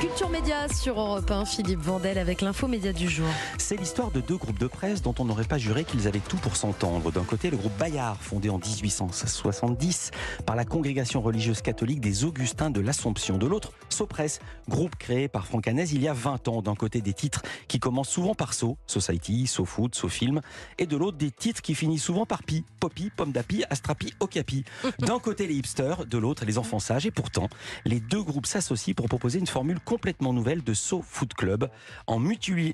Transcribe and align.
Culture 0.00 0.28
Média 0.28 0.68
sur 0.68 1.00
Europe 1.00 1.30
1, 1.30 1.46
Philippe 1.46 1.80
Vandel 1.80 2.18
avec 2.18 2.42
l'info 2.42 2.68
média 2.68 2.92
du 2.92 3.08
jour. 3.08 3.26
C'est 3.56 3.78
l'histoire 3.78 4.10
de 4.10 4.20
deux 4.20 4.36
groupes 4.36 4.58
de 4.58 4.66
presse 4.66 5.00
dont 5.00 5.14
on 5.18 5.24
n'aurait 5.24 5.44
pas 5.44 5.56
juré 5.56 5.84
qu'ils 5.84 6.06
avaient 6.06 6.20
tout 6.20 6.36
pour 6.36 6.54
s'entendre. 6.54 7.10
D'un 7.10 7.24
côté, 7.24 7.48
le 7.48 7.56
groupe 7.56 7.72
Bayard, 7.78 8.18
fondé 8.20 8.50
en 8.50 8.58
1870 8.58 10.10
par 10.44 10.54
la 10.54 10.66
congrégation 10.66 11.22
religieuse 11.22 11.62
catholique 11.62 12.00
des 12.00 12.24
Augustins 12.24 12.68
de 12.68 12.82
l'Assomption. 12.82 13.38
De 13.38 13.46
l'autre, 13.46 13.72
Sopress, 13.88 14.40
groupe 14.68 14.96
créé 14.96 15.28
par 15.28 15.46
Franck 15.46 15.66
Hanez 15.66 15.86
il 15.92 16.02
y 16.02 16.08
a 16.08 16.12
20 16.12 16.48
ans. 16.48 16.60
D'un 16.60 16.74
côté, 16.74 17.00
des 17.00 17.14
titres 17.14 17.40
qui 17.66 17.78
commencent 17.78 18.10
souvent 18.10 18.34
par 18.34 18.52
So, 18.52 18.76
Society, 18.86 19.46
So 19.46 19.64
Food, 19.64 19.94
So 19.94 20.08
Film. 20.08 20.42
Et 20.76 20.84
de 20.84 20.96
l'autre, 20.98 21.16
des 21.16 21.30
titres 21.30 21.62
qui 21.62 21.74
finissent 21.74 22.04
souvent 22.04 22.26
par 22.26 22.42
Pi, 22.42 22.64
Poppy, 22.80 23.10
Pomme 23.16 23.32
d'Api, 23.32 23.64
Astrapi, 23.70 24.12
Okapi. 24.20 24.64
D'un 24.98 25.20
côté, 25.20 25.46
les 25.46 25.54
hipsters, 25.54 26.04
de 26.04 26.18
l'autre, 26.18 26.44
les 26.44 26.58
enfants 26.58 26.80
sages. 26.80 27.06
Et 27.06 27.10
pourtant, 27.10 27.48
les 27.86 28.00
deux 28.00 28.22
groupes 28.22 28.46
s'associent 28.46 28.92
pour 28.92 29.06
proposer 29.06 29.38
une 29.38 29.46
formule 29.46 29.80
complètement 29.86 30.32
nouvelle 30.32 30.64
de 30.64 30.74
So 30.74 31.00
Food 31.00 31.32
Club 31.32 31.70
en, 32.08 32.20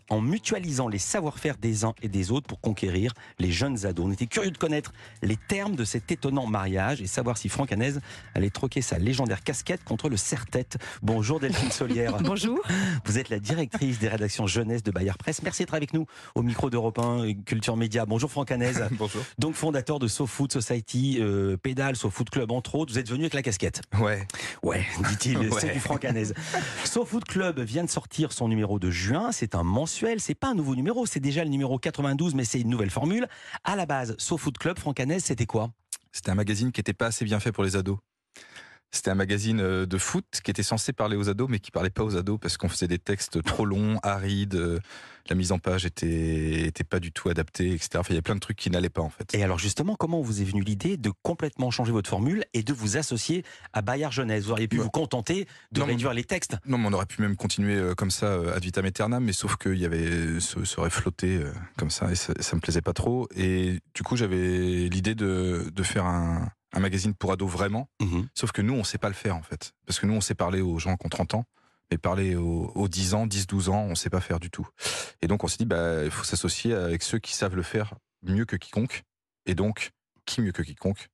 en 0.09 0.21
mutualisant 0.21 0.89
les 0.89 0.99
savoir-faire 0.99 1.59
des 1.59 1.85
uns 1.85 1.95
et 2.03 2.09
des 2.09 2.33
autres 2.33 2.47
pour 2.47 2.61
conquérir 2.61 3.13
les 3.39 3.53
jeunes 3.53 3.85
ados. 3.85 4.07
On 4.09 4.11
était 4.11 4.27
curieux 4.27 4.51
de 4.51 4.57
connaître 4.57 4.93
les 5.21 5.37
termes 5.37 5.77
de 5.77 5.85
cet 5.85 6.11
étonnant 6.11 6.47
mariage 6.47 7.03
et 7.03 7.07
savoir 7.07 7.37
si 7.37 7.51
Franck 7.51 7.71
Hanez 7.71 7.93
allait 8.35 8.51
troquer 8.51 8.81
sa 8.81 8.99
légendaire 8.99 9.45
casquette 9.45 9.85
contre 9.85 10.09
le 10.09 10.17
serre-tête. 10.17 10.79
Bonjour 11.03 11.39
Delphine 11.39 11.71
Solière. 11.71 12.17
Bonjour. 12.23 12.59
Vous 13.05 13.19
êtes 13.19 13.29
la 13.29 13.39
directrice 13.39 13.99
des 13.99 14.09
rédactions 14.09 14.47
jeunesse 14.47 14.83
de 14.83 14.91
Bayard 14.91 15.19
Presse. 15.19 15.43
Merci 15.43 15.63
d'être 15.63 15.75
avec 15.75 15.93
nous 15.93 16.07
au 16.35 16.43
micro 16.43 16.71
d'Europe 16.71 16.99
1 16.99 17.35
Culture 17.45 17.77
Média. 17.77 18.07
Bonjour 18.07 18.31
Franck 18.31 18.51
Hanez. 18.51 18.73
Bonjour. 18.93 19.23
Donc 19.39 19.55
fondateur 19.55 19.99
de 19.99 20.09
So 20.09 20.27
Food 20.27 20.51
Society, 20.51 21.19
euh, 21.21 21.59
Pédale, 21.59 21.95
So 21.95 22.09
Food 22.09 22.31
Club 22.31 22.51
entre 22.53 22.75
autres. 22.77 22.93
Vous 22.95 22.99
êtes 22.99 23.11
venu 23.11 23.25
avec 23.25 23.35
la 23.35 23.43
casquette. 23.43 23.83
Ouais. 24.01 24.27
Ouais, 24.63 24.87
dit-il. 25.11 25.43
Ouais. 25.53 25.61
C'est 25.61 25.73
du 25.73 25.81
Franck 25.81 26.05
Hanez. 26.05 26.29
So 26.85 27.02
Food 27.05 27.25
Club 27.25 27.61
vient 27.61 27.85
de 27.85 27.91
sortir 27.91 28.33
son 28.33 28.49
numéro 28.49 28.79
de 28.79 28.91
juin. 28.91 29.33
C'est 29.33 29.55
un 29.55 29.63
mensuel. 29.63 30.21
C'est 30.21 30.35
pas 30.35 30.49
un 30.49 30.55
nouveau 30.55 30.75
numéro. 30.75 31.07
C'est 31.07 31.21
déjà 31.21 31.45
le 31.45 31.51
numéro 31.51 31.79
92, 31.79 32.35
mais 32.35 32.45
c'est 32.45 32.61
une 32.61 32.69
nouvelle 32.69 32.91
formule. 32.91 33.27
À 33.65 33.77
la 33.77 33.87
base, 33.87 34.15
So 34.19 34.37
Food 34.37 34.59
Club, 34.59 34.79
Franck 34.79 35.01
Hanez, 35.01 35.21
c'était 35.21 35.47
quoi? 35.47 35.71
C'était 36.13 36.31
un 36.31 36.35
magazine 36.35 36.73
qui 36.73 36.81
n'était 36.81 36.93
pas 36.93 37.07
assez 37.07 37.25
bien 37.25 37.41
fait 37.41 37.53
pour 37.53 37.65
les 37.65 37.77
ados. 37.77 37.99
C'était 38.95 39.11
un 39.11 39.15
magazine 39.15 39.61
euh, 39.61 39.87
de 39.87 39.97
foot 39.99 40.27
qui 40.45 40.51
était 40.51 40.63
censé 40.63 40.93
parler 40.93 41.17
aux 41.17 41.29
ados, 41.31 41.49
mais 41.49 41.59
qui 41.61 41.71
parlait 41.71 41.89
pas 41.91 42.05
aux 42.05 42.17
ados 42.17 42.39
parce 42.41 42.59
qu'on 42.59 42.69
faisait 42.69 42.89
des 42.89 42.99
textes 42.99 43.43
trop 43.43 43.65
longs, 43.65 43.99
arides. 44.03 44.55
euh, 44.55 44.79
La 45.31 45.35
mise 45.35 45.51
en 45.51 45.59
page 45.59 45.87
était, 45.87 46.67
était 46.67 46.85
pas 46.85 47.01
du 47.01 47.11
tout 47.11 47.31
adaptée, 47.31 47.73
etc. 47.73 47.89
Enfin, 47.95 48.09
il 48.11 48.13
y 48.13 48.17
avait 48.17 48.23
plein 48.23 48.35
de 48.35 48.41
trucs 48.41 48.59
qui 48.59 48.69
n'allaient 48.71 48.91
pas 48.91 49.01
en 49.01 49.09
fait. 49.09 49.35
Et 49.35 49.43
alors 49.43 49.59
justement, 49.59 49.95
comment 49.97 50.21
vous 50.21 50.43
est 50.43 50.45
venue 50.45 50.63
l'idée 50.63 50.99
de 50.99 51.11
complètement 51.23 51.71
changer 51.71 51.91
votre 51.93 52.11
formule 52.11 52.45
et 52.53 52.63
de 52.63 52.73
vous 52.75 52.99
associer 52.99 53.45
à 53.73 53.81
Bayard 53.81 54.13
Jeunesse 54.13 54.45
Vous 54.45 54.51
auriez 54.51 54.69
pu 54.69 54.77
Ouais. 54.77 54.85
vous 54.85 54.91
contenter 54.91 55.47
de 55.73 55.81
Non, 55.81 55.87
mais- 55.87 55.93
réduire 55.93 56.13
les 56.13 56.25
textes. 56.25 56.57
Non, 56.67 56.77
mais 56.77 56.89
on 56.89 56.93
aurait 56.93 57.07
pu 57.07 57.23
même 57.23 57.37
continuer 57.37 57.77
euh, 57.77 57.95
comme 57.95 58.11
ça 58.11 58.35
ad 58.55 58.63
vitam 58.63 58.85
aeternam, 58.85 59.25
mais 59.25 59.33
sauf 59.33 59.57
qu'il 59.57 59.79
y 59.79 59.87
avait 59.87 60.39
ça 60.41 60.63
ça 60.67 60.81
aurait 60.81 60.91
flotté 60.91 61.41
comme 61.79 61.89
ça 61.91 62.11
et 62.13 62.15
ça, 62.15 62.35
ça 62.41 62.57
me 62.57 62.61
plaisait 62.61 62.83
pas 62.83 62.93
trop. 62.93 63.27
Et 63.37 63.79
du 63.95 64.03
coup, 64.03 64.17
j'avais 64.17 64.89
l'idée 64.91 65.15
de, 65.15 65.71
de 65.73 65.83
faire 65.83 66.05
un, 66.05 66.51
un 66.73 66.81
magazine 66.81 67.15
pour 67.15 67.33
ados 67.33 67.51
vraiment. 67.51 67.89
Mhm. 68.01 68.29
Sauf 68.35 68.53
que 68.53 68.63
nous, 68.63 68.75
on 68.75 68.85
sait 68.85 68.99
pas 68.99 69.09
le 69.09 69.15
faire 69.15 69.37
en 69.37 69.43
fait. 69.43 69.73
Parce 69.87 69.99
que 70.01 70.07
nous, 70.07 70.15
on 70.15 70.21
sait 70.21 70.35
parler 70.35 70.61
aux 70.61 70.79
gens 70.79 70.97
qui 70.97 71.07
ont 71.07 71.11
30 71.11 71.35
ans, 71.35 71.45
mais 71.91 71.99
parler 71.99 72.35
aux, 72.37 72.73
aux 72.75 72.89
10 72.89 73.15
ans, 73.15 73.27
10, 73.27 73.47
12 73.47 73.69
ans, 73.69 73.83
on 73.89 73.95
sait 73.95 74.11
pas 74.11 74.21
faire 74.21 74.41
du 74.41 74.51
tout. 74.51 74.67
Et 75.21 75.27
donc, 75.27 75.45
on 75.45 75.49
s'est 75.49 75.59
dit, 75.59 75.67
bah, 75.67 76.05
il 76.05 76.11
faut 76.11 76.25
s'associer 76.25 76.73
avec 76.75 77.03
ceux 77.03 77.19
qui 77.19 77.35
savent 77.35 77.57
le 77.57 77.63
faire 77.63 77.95
mieux 78.23 78.45
que 78.45 78.57
quiconque. 78.57 79.03
Et 79.47 79.55
donc, 79.55 79.91
qui 80.25 80.41
mieux 80.41 80.53
que 80.53 80.63
quiconque? 80.63 81.09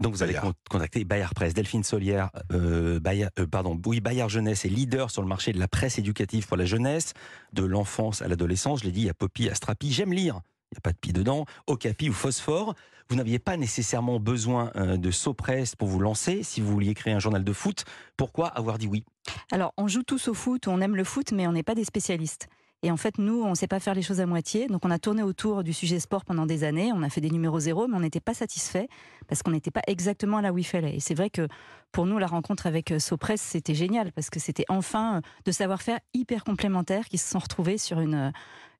Donc 0.00 0.14
vous 0.14 0.22
allez 0.22 0.32
Bayard. 0.32 0.46
con- 0.54 0.78
contacter 0.78 1.04
Bayard 1.04 1.34
Presse, 1.34 1.52
Delphine 1.52 1.84
Solière, 1.84 2.30
euh, 2.52 2.98
Bayard, 3.00 3.30
euh, 3.38 3.46
pardon, 3.46 3.78
oui, 3.84 4.00
Bayard 4.00 4.30
Jeunesse 4.30 4.64
est 4.64 4.70
leader 4.70 5.10
sur 5.10 5.20
le 5.20 5.28
marché 5.28 5.52
de 5.52 5.58
la 5.58 5.68
presse 5.68 5.98
éducative 5.98 6.46
pour 6.46 6.56
la 6.56 6.64
jeunesse, 6.64 7.12
de 7.52 7.62
l'enfance 7.64 8.22
à 8.22 8.28
l'adolescence. 8.28 8.80
Je 8.80 8.86
l'ai 8.86 8.92
dit, 8.92 9.00
il 9.02 9.06
y 9.06 9.10
a 9.10 9.14
Poppy, 9.14 9.50
Astrapi, 9.50 9.92
j'aime 9.92 10.14
lire. 10.14 10.40
Il 10.72 10.76
n'y 10.76 10.78
a 10.78 10.82
pas 10.82 10.92
de 10.92 10.98
pi 10.98 11.12
dedans, 11.12 11.46
Okapi 11.66 12.10
ou 12.10 12.12
Phosphore. 12.12 12.74
Vous 13.08 13.16
n'aviez 13.16 13.40
pas 13.40 13.56
nécessairement 13.56 14.20
besoin 14.20 14.70
euh, 14.76 14.96
de 14.96 15.10
Sopress 15.10 15.74
pour 15.74 15.88
vous 15.88 15.98
lancer 15.98 16.44
si 16.44 16.60
vous 16.60 16.70
vouliez 16.70 16.94
créer 16.94 17.12
un 17.12 17.18
journal 17.18 17.42
de 17.42 17.52
foot. 17.52 17.84
Pourquoi 18.16 18.46
avoir 18.46 18.78
dit 18.78 18.86
oui? 18.86 19.04
Alors, 19.50 19.74
on 19.76 19.88
joue 19.88 20.04
tous 20.04 20.28
au 20.28 20.34
foot, 20.34 20.68
on 20.68 20.80
aime 20.80 20.94
le 20.94 21.02
foot, 21.02 21.32
mais 21.32 21.48
on 21.48 21.52
n'est 21.52 21.64
pas 21.64 21.74
des 21.74 21.84
spécialistes. 21.84 22.48
Et 22.82 22.90
en 22.90 22.96
fait, 22.96 23.18
nous, 23.18 23.42
on 23.42 23.50
ne 23.50 23.54
sait 23.54 23.66
pas 23.66 23.80
faire 23.80 23.94
les 23.94 24.00
choses 24.00 24.20
à 24.20 24.26
moitié. 24.26 24.68
Donc, 24.68 24.84
on 24.84 24.90
a 24.92 24.98
tourné 24.98 25.24
autour 25.24 25.64
du 25.64 25.72
sujet 25.72 25.98
sport 25.98 26.24
pendant 26.24 26.46
des 26.46 26.62
années. 26.62 26.92
On 26.94 27.02
a 27.02 27.10
fait 27.10 27.20
des 27.20 27.30
numéros 27.30 27.58
zéro, 27.58 27.88
mais 27.88 27.96
on 27.96 28.00
n'était 28.00 28.20
pas 28.20 28.32
satisfait 28.32 28.88
parce 29.26 29.42
qu'on 29.42 29.50
n'était 29.50 29.72
pas 29.72 29.82
exactement 29.88 30.40
là 30.40 30.52
où 30.52 30.58
il 30.58 30.64
fallait. 30.64 30.94
Et 30.94 31.00
c'est 31.00 31.14
vrai 31.14 31.30
que 31.30 31.48
pour 31.92 32.06
nous, 32.06 32.16
la 32.18 32.28
rencontre 32.28 32.68
avec 32.68 32.92
euh, 32.92 32.98
Sopress, 32.98 33.40
c'était 33.42 33.74
génial 33.74 34.12
parce 34.12 34.30
que 34.30 34.38
c'était 34.38 34.64
enfin 34.68 35.16
euh, 35.16 35.20
de 35.44 35.52
savoir-faire 35.52 35.98
hyper 36.14 36.44
complémentaires 36.44 37.08
qui 37.08 37.18
se 37.18 37.28
sont 37.28 37.40
retrouvés 37.40 37.76
sur 37.76 38.00
une, 38.00 38.32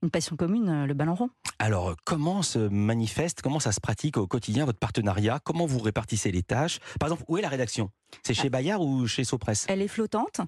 une 0.03 0.11
passion 0.11 0.37
commune, 0.37 0.69
euh, 0.69 0.87
le 0.87 0.95
ballon 0.95 1.15
rond. 1.15 1.31
Alors, 1.59 1.95
comment 2.05 2.43
se 2.43 2.59
manifeste, 2.59 3.43
comment 3.43 3.61
ça 3.61 3.73
se 3.73 3.81
pratique 3.81 4.17
au 4.17 4.27
quotidien, 4.27 4.65
votre 4.65 4.79
partenariat? 4.79 5.41
Comment 5.45 5.67
vous 5.67 5.79
répartissez 5.79 6.33
les 6.33 6.43
tâches? 6.43 6.79
Par 6.99 7.09
exemple, 7.09 7.25
où 7.29 7.37
est 7.39 7.43
la 7.43 7.49
rédaction? 7.49 7.91
C'est 8.23 8.35
chez 8.35 8.49
Bayard 8.51 8.81
ou 8.81 9.07
chez 9.07 9.25
Sopress? 9.25 9.67
Elle 9.69 9.83
est 9.83 9.89
flottante. 9.89 10.41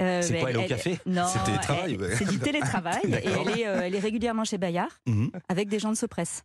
Euh, 0.00 0.22
C'est 0.22 0.38
quoi, 0.38 0.50
elle 0.50 0.56
est 0.56 0.64
au 0.64 0.68
café? 0.68 0.98
Non, 1.04 1.26
C'est 1.30 1.42
télétravail, 1.44 1.96
ouais. 1.96 2.16
C'est 2.16 2.24
du 2.28 2.38
télétravail 2.38 3.00
et 3.04 3.08
D'accord. 3.08 3.44
elle 3.48 3.58
est, 3.60 3.66
euh, 3.66 3.80
elle 3.82 3.94
est 3.94 3.98
régulièrement 4.00 4.44
chez 4.44 4.56
Bayard 4.56 4.88
Mhm. 5.06 5.30
avec 5.48 5.68
des 5.68 5.78
gens 5.78 5.90
de 5.90 5.96
Sopress. 5.96 6.44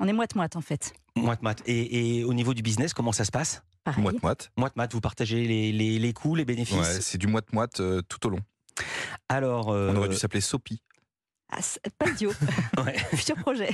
On 0.00 0.06
est 0.08 0.12
moite-moite 0.12 0.56
en 0.56 0.60
fait. 0.60 0.92
Moite-moite. 1.16 1.62
Et, 1.66 2.18
et 2.18 2.24
au 2.24 2.34
niveau 2.34 2.52
du 2.52 2.60
business, 2.62 2.92
comment 2.92 3.12
ça 3.12 3.24
se 3.24 3.30
passe? 3.30 3.62
Moite-moite. 3.96 4.50
Moite-moite, 4.58 4.92
vous 4.92 5.00
partagez 5.00 5.46
les, 5.46 5.72
les, 5.72 5.98
les 5.98 6.12
coûts, 6.12 6.34
les 6.34 6.44
bénéfices? 6.44 6.76
Ouais, 6.76 7.00
c'est 7.00 7.18
du 7.18 7.26
moite-moite 7.28 7.80
euh, 7.80 8.02
tout 8.08 8.26
au 8.26 8.30
long. 8.30 8.40
Alors, 9.28 9.70
euh, 9.70 9.90
On 9.92 9.96
aurait 9.96 10.08
dû 10.08 10.16
s'appeler 10.16 10.40
Sopi. 10.40 10.82
Ah, 11.54 11.58
c'est 11.60 11.82
pas 11.98 12.08
idiot. 12.08 12.32
ouais, 12.84 12.96
Futur 13.14 13.36
projet. 13.36 13.68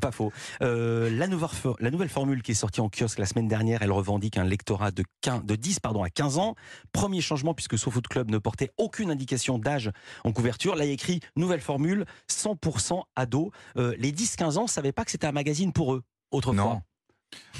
pas 0.00 0.12
faux. 0.12 0.32
Euh, 0.62 1.10
la, 1.10 1.26
nouvelle, 1.26 1.48
for- 1.48 1.76
la 1.80 1.90
nouvelle 1.90 2.08
formule 2.08 2.42
qui 2.42 2.52
est 2.52 2.54
sortie 2.54 2.80
en 2.80 2.88
kiosque 2.88 3.18
la 3.18 3.26
semaine 3.26 3.48
dernière, 3.48 3.82
elle 3.82 3.90
revendique 3.90 4.36
un 4.38 4.44
lectorat 4.44 4.92
de, 4.92 5.02
15, 5.22 5.42
de 5.44 5.56
10 5.56 5.80
pardon, 5.80 6.04
à 6.04 6.10
15 6.10 6.38
ans. 6.38 6.54
Premier 6.92 7.20
changement 7.20 7.52
puisque 7.52 7.76
SoFoot 7.76 8.06
Club 8.06 8.30
ne 8.30 8.38
portait 8.38 8.70
aucune 8.76 9.10
indication 9.10 9.58
d'âge 9.58 9.90
en 10.22 10.30
couverture. 10.32 10.76
Là, 10.76 10.84
il 10.84 10.88
y 10.88 10.90
a 10.90 10.94
écrit 10.94 11.18
nouvelle 11.34 11.60
formule, 11.60 12.04
100% 12.30 13.02
ados. 13.16 13.50
Euh, 13.78 13.94
les 13.98 14.12
10-15 14.12 14.56
ans 14.58 14.62
ne 14.64 14.68
savaient 14.68 14.92
pas 14.92 15.04
que 15.04 15.10
c'était 15.10 15.26
un 15.26 15.32
magazine 15.32 15.72
pour 15.72 15.94
eux 15.94 16.02
autrefois. 16.30 16.62
Non. 16.62 16.82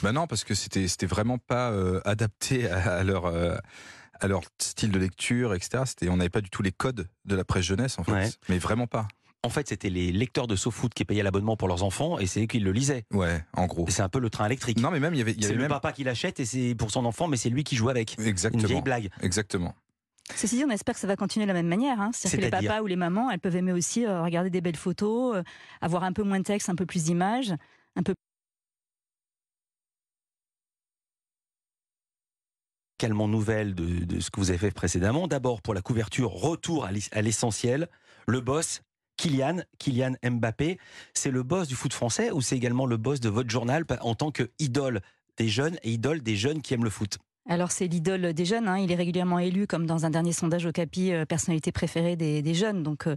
Bah 0.05 0.12
non, 0.12 0.29
parce 0.29 0.45
que 0.45 0.55
c'était 0.55 0.87
c'était 0.87 1.06
vraiment 1.06 1.39
pas 1.39 1.73
euh, 1.73 2.01
adapté 2.05 2.71
à, 2.71 2.95
à 2.99 3.03
leur 3.03 3.27
euh, 3.27 3.56
à 4.21 4.29
leur 4.29 4.43
style 4.61 4.93
de 4.93 5.01
lecture, 5.01 5.53
etc. 5.53 5.83
C'était 5.85 6.09
on 6.09 6.17
n'avait 6.19 6.31
pas 6.31 6.41
du 6.43 6.49
tout 6.51 6.62
les 6.62 6.71
codes 6.71 7.09
de 7.25 7.35
la 7.35 7.45
presse 7.45 7.65
jeunesse 7.65 7.99
en 7.99 8.05
fait, 8.05 8.12
Ouais. 8.12 8.31
mais 8.49 8.59
vraiment 8.59 8.87
pas. 8.87 9.09
En 9.44 9.50
fait, 9.50 9.69
c'était 9.69 9.91
les 9.91 10.10
lecteurs 10.10 10.47
de 10.47 10.56
SoFoot 10.56 10.93
qui 10.94 11.05
payaient 11.05 11.22
l'abonnement 11.22 11.56
pour 11.56 11.69
leurs 11.69 11.82
enfants 11.82 12.19
et 12.19 12.27
c'est 12.27 12.43
eux 12.43 12.47
qui 12.47 12.60
le 12.60 12.72
lisaient. 12.72 13.05
Ouais, 13.12 13.44
en 13.53 13.66
gros. 13.66 13.87
Et 13.87 13.91
C'est 13.91 14.03
un 14.03 14.09
peu 14.09 14.19
le 14.19 14.31
train 14.31 14.47
électrique. 14.47 14.81
Non, 14.81 14.91
mais 14.91 15.00
même 15.00 15.15
il 15.15 15.19
y 15.19 15.21
avait, 15.21 15.37
C'est 15.38 15.53
le 15.53 15.60
même 15.60 15.69
papa 15.69 15.93
qui 15.93 16.03
l'achète 16.03 16.41
et 16.41 16.47
c'est 16.47 16.75
pour 16.75 16.91
son 16.91 17.05
enfant, 17.05 17.28
mais 17.28 17.37
c'est 17.37 17.50
lui 17.50 17.62
qui 17.62 17.77
joue 17.77 17.91
avec. 17.91 18.16
Une 18.19 18.27
exactement, 18.27 18.66
vieille 18.66 18.82
blague. 18.82 19.10
exactement. 19.21 19.75
Ceci 20.34 20.56
dit, 20.56 20.65
on 20.65 20.71
espère 20.71 20.94
que 20.94 21.00
ça 21.00 21.06
va 21.06 21.16
continuer 21.16 21.44
de 21.44 21.49
la 21.49 21.55
même 21.55 21.69
manière. 21.69 22.00
Hein. 22.00 22.10
C'est-à-dire 22.15 22.49
que 22.49 22.56
les 22.56 22.66
papas 22.66 22.81
ou 22.81 22.87
les 22.87 22.97
mamans, 22.97 23.31
elles 23.31 23.38
peuvent 23.38 23.56
aimer 23.56 23.72
aussi 23.72 24.06
euh, 24.06 24.22
regarder 24.22 24.49
des 24.49 24.62
belles 24.62 24.77
photos, 24.77 25.37
euh, 25.37 25.43
avoir 25.82 26.05
un 26.05 26.15
peu 26.15 26.22
moins 26.22 26.38
de 26.38 26.44
texte, 26.44 26.71
un 26.71 26.75
peu 26.75 26.87
plus 26.87 27.05
d'images, 27.05 27.55
un 27.97 28.03
peu 28.03 28.15
nouvelle 33.28 33.75
de, 33.75 34.05
de 34.05 34.21
ce 34.21 34.31
que 34.31 34.41
vous 34.41 34.50
avez 34.50 34.59
fait 34.59 34.71
précédemment. 34.71 35.28
D'abord, 35.28 35.62
pour 35.62 35.75
la 35.75 35.82
couverture, 35.82 36.31
retour 36.31 36.87
à 36.87 37.21
l'essentiel. 37.21 37.88
Le 38.26 38.41
boss, 38.41 38.81
Kylian, 39.17 39.63
Kylian 39.79 40.15
Mbappé, 40.23 40.79
c'est 41.15 41.31
le 41.31 41.43
boss 41.43 41.69
du 41.69 41.75
foot 41.75 41.93
français 41.93 42.31
ou 42.31 42.41
c'est 42.41 42.57
également 42.57 42.87
le 42.87 42.97
boss 42.97 43.21
de 43.21 43.29
votre 43.29 43.51
journal 43.51 43.85
en 44.01 44.15
tant 44.15 44.31
que 44.31 44.51
idole 44.59 45.01
des 45.37 45.49
jeunes 45.49 45.77
et 45.83 45.93
idole 45.93 46.23
des 46.23 46.37
jeunes 46.37 46.63
qui 46.63 46.75
aiment 46.75 46.85
le 46.85 46.91
foot? 46.91 47.19
Alors 47.47 47.73
c'est 47.73 47.87
l'idole 47.87 48.33
des 48.33 48.47
jeunes, 48.47 48.69
hein. 48.69 48.79
il 48.79 48.91
est 48.91 48.95
régulièrement 48.95 49.39
élu 49.39 49.67
comme 49.67 49.85
dans 49.85 50.07
un 50.07 50.11
dernier 50.11 50.33
sondage 50.33 50.65
au 50.65 50.73
CAPI, 50.73 51.13
euh, 51.13 51.27
personnalité 51.27 51.73
préférée 51.73 52.17
des, 52.17 52.41
des 52.41 52.55
jeunes. 52.55 52.83
Donc 52.83 53.06
euh, 53.06 53.17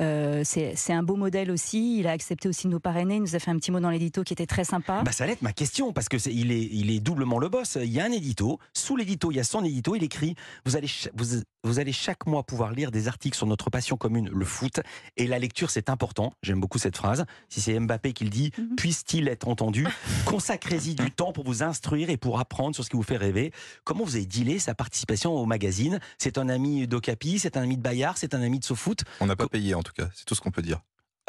euh, 0.00 0.42
c'est 0.44 0.92
un 0.92 1.04
beau 1.04 1.14
modèle 1.14 1.48
aussi, 1.52 2.00
il 2.00 2.08
a 2.08 2.10
accepté 2.10 2.48
aussi 2.48 2.66
de 2.66 2.72
nous 2.72 2.80
parrainer, 2.80 3.16
il 3.16 3.20
nous 3.20 3.36
a 3.36 3.38
fait 3.38 3.52
un 3.52 3.56
petit 3.56 3.70
mot 3.70 3.78
dans 3.78 3.90
l'édito 3.90 4.24
qui 4.24 4.32
était 4.32 4.46
très 4.46 4.64
sympa. 4.64 5.02
Bah 5.04 5.12
ça 5.12 5.22
allait 5.22 5.34
être 5.34 5.42
ma 5.42 5.52
question 5.52 5.92
parce 5.92 6.08
que 6.08 6.16
il 6.28 6.50
est 6.50 6.68
il 6.72 6.90
est 6.90 6.98
doublement 6.98 7.38
le 7.38 7.48
boss. 7.48 7.78
Il 7.80 7.92
y 7.92 8.00
a 8.00 8.04
un 8.04 8.10
édito, 8.10 8.58
sous 8.74 8.96
l'édito 8.96 9.30
il 9.30 9.36
y 9.36 9.40
a 9.40 9.44
son 9.44 9.62
édito. 9.62 9.94
Il 9.94 10.02
écrit 10.02 10.34
vous 10.64 10.76
allez 10.76 10.88
vous, 11.14 11.42
vous 11.68 11.78
allez 11.78 11.92
chaque 11.92 12.26
mois 12.26 12.42
pouvoir 12.42 12.72
lire 12.72 12.90
des 12.90 13.06
articles 13.08 13.36
sur 13.36 13.46
notre 13.46 13.70
passion 13.70 13.96
commune, 13.96 14.28
le 14.32 14.44
foot. 14.44 14.80
Et 15.16 15.26
la 15.26 15.38
lecture 15.38 15.70
c'est 15.70 15.90
important. 15.90 16.32
J'aime 16.42 16.60
beaucoup 16.60 16.78
cette 16.78 16.96
phrase. 16.96 17.24
Si 17.48 17.60
c'est 17.60 17.78
Mbappé 17.78 18.12
qui 18.12 18.24
le 18.24 18.30
dit, 18.30 18.50
Mhm. 18.58 18.76
puisse-t-il 18.76 19.28
être 19.28 19.46
entendu? 19.48 19.86
Consacrez-y 20.24 20.94
du 20.94 21.10
temps 21.10 21.32
pour 21.32 21.44
vous 21.44 21.62
instruire 21.62 22.10
et 22.10 22.16
pour 22.16 22.40
apprendre 22.40 22.74
sur 22.74 22.84
ce 22.84 22.90
qui 22.90 22.96
vous 22.96 23.02
fait 23.02 23.16
rêver. 23.16 23.52
Comment 23.84 24.04
vous 24.04 24.16
avez 24.16 24.26
dealé 24.26 24.58
sa 24.58 24.74
participation 24.74 25.32
au 25.34 25.46
magazine? 25.46 26.00
C'est 26.18 26.38
un 26.38 26.48
ami 26.48 26.86
d'Ocapi, 26.86 27.38
c'est 27.38 27.56
un 27.56 27.62
ami 27.62 27.76
de 27.76 27.82
Bayard, 27.82 28.16
c'est 28.18 28.34
un 28.34 28.42
ami 28.42 28.58
de 28.58 28.64
SoFoot? 28.64 29.04
On 29.20 29.26
n'a 29.26 29.36
pas 29.36 29.48
payé 29.48 29.74
en 29.74 29.82
tout 29.82 29.92
cas, 29.92 30.08
c'est 30.14 30.24
tout 30.24 30.34
ce 30.34 30.40
qu'on 30.40 30.50
peut 30.50 30.62
dire. 30.62 30.80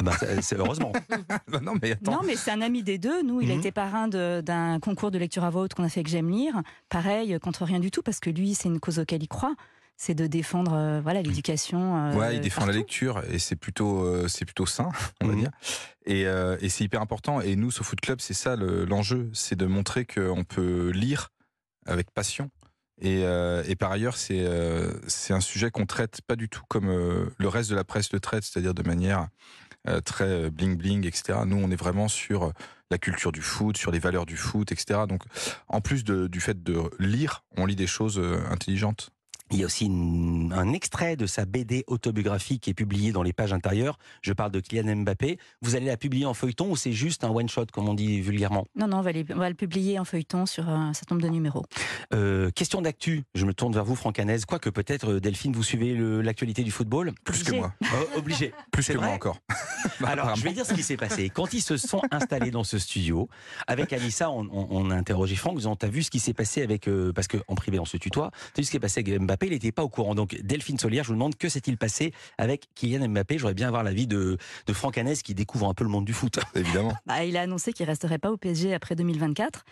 Bah, 0.02 0.12
c'est 0.40 0.56
heureusement. 0.56 0.92
Non, 1.62 1.74
mais 1.82 1.92
attends. 1.92 2.12
Non, 2.12 2.20
mais 2.24 2.36
c'est 2.36 2.50
un 2.50 2.62
ami 2.62 2.82
des 2.82 2.96
deux. 2.96 3.22
Nous, 3.22 3.42
il 3.42 3.50
a 3.50 3.54
Mhm. 3.54 3.60
été 3.60 3.70
parrain 3.72 4.08
de- 4.08 4.40
d'un 4.40 4.80
concours 4.80 5.10
de 5.10 5.18
lecture 5.18 5.44
à 5.44 5.50
voix 5.50 5.62
haute 5.62 5.74
qu'on 5.74 5.84
a 5.84 5.88
fait 5.90 6.00
avec 6.00 6.08
J'aime 6.08 6.30
lire. 6.30 6.62
Pareil, 6.88 7.38
contre 7.42 7.64
rien 7.64 7.80
du 7.80 7.90
tout, 7.90 8.02
parce 8.02 8.18
que 8.18 8.30
lui, 8.30 8.54
c'est 8.54 8.68
une 8.68 8.80
cause 8.80 8.98
auquel 8.98 9.22
il 9.22 9.28
croit. 9.28 9.54
C'est 10.02 10.14
de 10.14 10.26
défendre 10.26 10.72
euh, 10.72 11.00
voilà 11.02 11.20
l'éducation. 11.20 11.94
euh, 11.94 12.16
Ouais, 12.16 12.36
il 12.36 12.40
défend 12.40 12.64
la 12.64 12.72
lecture 12.72 13.22
et 13.30 13.38
c'est 13.38 13.54
plutôt, 13.54 14.02
euh, 14.02 14.28
c'est 14.28 14.46
plutôt 14.46 14.64
sain, 14.64 14.88
on 15.20 15.26
va 15.26 15.34
Mhm. 15.34 15.40
dire. 15.40 15.50
Et, 16.06 16.26
euh, 16.26 16.56
et 16.62 16.70
c'est 16.70 16.84
hyper 16.84 17.02
important. 17.02 17.42
Et 17.42 17.54
nous, 17.54 17.68
au 17.68 17.82
Foot 17.84 18.00
Club, 18.00 18.18
c'est 18.22 18.32
ça 18.32 18.56
le- 18.56 18.86
l'enjeu, 18.86 19.28
c'est 19.34 19.56
de 19.56 19.66
montrer 19.66 20.06
qu'on 20.06 20.42
peut 20.44 20.88
lire 20.88 21.28
avec 21.84 22.10
passion. 22.12 22.50
Et, 23.02 23.24
euh, 23.24 23.62
et 23.66 23.76
par 23.76 23.92
ailleurs, 23.92 24.16
c'est 24.16 24.40
euh, 24.40 24.90
c'est 25.06 25.34
un 25.34 25.40
sujet 25.40 25.70
qu'on 25.70 25.84
traite 25.84 26.22
pas 26.26 26.36
du 26.36 26.48
tout 26.48 26.62
comme 26.68 26.88
euh, 26.88 27.26
le 27.36 27.48
reste 27.48 27.68
de 27.68 27.74
la 27.76 27.84
presse 27.84 28.10
le 28.14 28.20
traite, 28.20 28.44
c'est-à-dire 28.44 28.72
de 28.72 28.82
manière 28.82 29.28
euh, 29.86 30.00
très 30.00 30.50
bling 30.50 30.76
bling, 30.78 31.06
etc. 31.06 31.40
Nous, 31.44 31.56
on 31.56 31.70
est 31.70 31.76
vraiment 31.76 32.08
sur 32.08 32.52
la 32.90 32.96
culture 32.96 33.32
du 33.32 33.42
foot, 33.42 33.76
sur 33.76 33.90
les 33.90 33.98
valeurs 33.98 34.24
du 34.26 34.36
foot, 34.38 34.72
etc. 34.72 35.00
Donc, 35.06 35.22
en 35.68 35.80
plus 35.82 36.04
de- 36.04 36.26
du 36.26 36.40
fait 36.40 36.62
de 36.62 36.90
lire, 36.98 37.44
on 37.58 37.66
lit 37.66 37.76
des 37.76 37.86
choses 37.86 38.18
euh, 38.18 38.40
intelligentes. 38.50 39.10
Il 39.52 39.58
y 39.58 39.62
a 39.64 39.66
aussi 39.66 39.86
une- 39.86 40.52
un 40.56 40.72
extrait 40.72 41.16
de 41.16 41.26
sa 41.26 41.44
BD 41.44 41.82
autobiographique 41.88 42.62
qui 42.62 42.70
est 42.70 42.74
publié 42.74 43.10
dans 43.10 43.24
les 43.24 43.32
pages 43.32 43.52
intérieures. 43.52 43.98
Je 44.22 44.32
parle 44.32 44.52
de 44.52 44.60
Kylian 44.60 44.94
Mbappé. 44.98 45.38
Vous 45.60 45.74
allez 45.74 45.86
la 45.86 45.96
publier 45.96 46.24
en 46.24 46.34
feuilleton 46.34 46.70
ou 46.70 46.76
c'est 46.76 46.92
juste 46.92 47.24
un 47.24 47.30
one-shot, 47.30 47.66
comme 47.72 47.88
on 47.88 47.94
dit 47.94 48.20
vulgairement? 48.20 48.66
Non, 48.76 48.86
non, 48.86 48.98
on 48.98 49.02
va, 49.02 49.10
les- 49.10 49.26
on 49.34 49.38
va 49.38 49.48
le 49.48 49.56
publier 49.56 49.98
en 49.98 50.04
feuilleton 50.04 50.46
sur 50.46 50.68
un 50.68 50.92
certain 50.94 51.16
nombre 51.16 51.26
de 51.26 51.32
numéros. 51.32 51.64
Euh, 52.14 52.50
Question 52.52 52.80
d'actu. 52.80 53.24
Je 53.34 53.44
me 53.44 53.52
tourne 53.52 53.72
vers 53.72 53.84
vous, 53.84 53.96
Franck 53.96 54.20
Hanez. 54.20 54.38
Quoique 54.46 54.70
peut-être, 54.70 55.14
euh, 55.14 55.20
Delphine, 55.20 55.52
vous 55.52 55.62
suivez 55.64 55.94
l'actualité 56.22 56.62
du 56.62 56.70
football? 56.70 57.12
Plus 57.24 57.42
que 57.42 57.52
moi. 57.52 57.72
Euh, 57.82 57.86
Obligé. 58.16 58.52
Plus 58.70 58.86
que 58.86 58.98
moi 58.98 59.08
encore. 59.08 59.38
Alors, 60.04 60.36
je 60.36 60.44
vais 60.44 60.52
dire 60.52 60.64
ce 60.66 60.74
qui 60.74 60.82
s'est 60.84 60.96
passé. 60.96 61.28
Quand 61.28 61.52
ils 61.54 61.60
se 61.62 61.76
sont 61.76 62.02
installés 62.12 62.50
dans 62.52 62.64
ce 62.64 62.78
studio, 62.78 63.28
avec 63.66 63.92
Anissa, 63.92 64.30
on, 64.30 64.46
on- 64.52 64.66
on 64.70 64.90
a 64.90 64.94
interrogé 64.94 65.34
Franck, 65.34 65.56
disant, 65.56 65.74
t'as 65.74 65.88
vu 65.88 66.02
ce 66.04 66.10
qui 66.10 66.20
s'est 66.20 66.34
passé 66.34 66.62
avec, 66.62 66.86
euh, 66.88 67.12
parce 67.12 67.26
qu'en 67.26 67.54
privé, 67.56 67.78
on 67.80 67.84
se 67.84 67.96
tutoie, 67.96 68.30
t'as 68.54 68.62
vu 68.62 68.64
ce 68.64 68.70
qui 68.70 68.76
s'est 68.76 68.78
passé 68.80 69.00
avec 69.00 69.20
Mbappé, 69.20 69.39
il 69.46 69.52
n'était 69.52 69.72
pas 69.72 69.82
au 69.84 69.88
courant. 69.88 70.14
Donc, 70.14 70.34
Delphine 70.42 70.78
Solière, 70.78 71.04
je 71.04 71.08
vous 71.08 71.14
demande, 71.14 71.36
que 71.36 71.48
s'est-il 71.48 71.76
passé 71.78 72.12
avec 72.38 72.66
Kylian 72.74 73.08
Mbappé? 73.08 73.38
J'aurais 73.38 73.54
bien 73.54 73.68
avoir 73.68 73.82
l'avis 73.82 74.06
de, 74.06 74.36
de 74.66 74.72
Franck 74.72 74.98
Hanez 74.98 75.16
qui 75.16 75.34
découvre 75.34 75.68
un 75.68 75.74
peu 75.74 75.84
le 75.84 75.90
monde 75.90 76.04
du 76.04 76.12
foot. 76.12 76.38
Évidemment. 76.54 76.94
Bah, 77.06 77.24
il 77.24 77.36
a 77.36 77.42
annoncé 77.42 77.72
qu'il 77.72 77.86
resterait 77.86 78.18
pas 78.18 78.30
au 78.30 78.36
PSG 78.36 78.74
après 78.74 78.94
2024. 78.96 79.64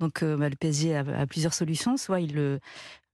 Donc 0.00 0.22
euh, 0.22 0.36
bah, 0.36 0.48
le 0.48 0.56
PSG 0.56 0.96
a, 0.96 1.04
a 1.20 1.26
plusieurs 1.26 1.54
solutions. 1.54 1.96
Soit 1.96 2.20
il 2.20 2.34
le, 2.34 2.58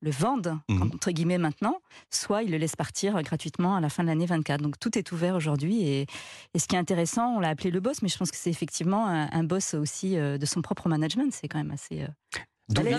le 0.01 0.11
vendent, 0.11 0.59
Mhm. 0.71 0.93
entre 0.95 1.11
guillemets, 1.11 1.37
maintenant, 1.37 1.77
soit 2.11 2.43
il 2.43 2.51
le 2.51 2.57
laisse 2.57 2.75
partir 2.75 3.23
gratuitement 3.23 3.77
à 3.77 3.81
la 3.83 3.91
fin 3.91 4.03
de 4.03 4.09
l'année 4.09 4.25
24. 4.25 4.63
Donc 4.63 4.79
tout 4.79 4.97
est 4.97 5.13
ouvert 5.13 5.35
aujourd'hui. 5.37 5.83
Et, 5.83 6.07
et 6.55 6.59
ce 6.59 6.67
qui 6.67 6.77
est 6.77 6.79
intéressant, 6.79 7.35
on 7.37 7.41
l'a 7.41 7.49
appelé 7.51 7.71
le 7.71 7.81
boss, 7.81 8.01
mais 8.01 8.09
je 8.09 8.17
pense 8.17 8.31
que 8.31 8.39
c'est 8.39 8.49
effectivement 8.51 9.07
un, 9.07 9.29
un 9.31 9.45
boss 9.45 9.75
aussi 9.75 10.17
euh, 10.17 10.39
de 10.39 10.47
son 10.47 10.63
propre 10.63 10.89
management. 10.89 11.31
C'est 11.35 11.49
quand 11.49 11.59
même 11.59 11.71
assez... 11.71 12.03
euh, 12.03 12.07
vient, 12.83 12.99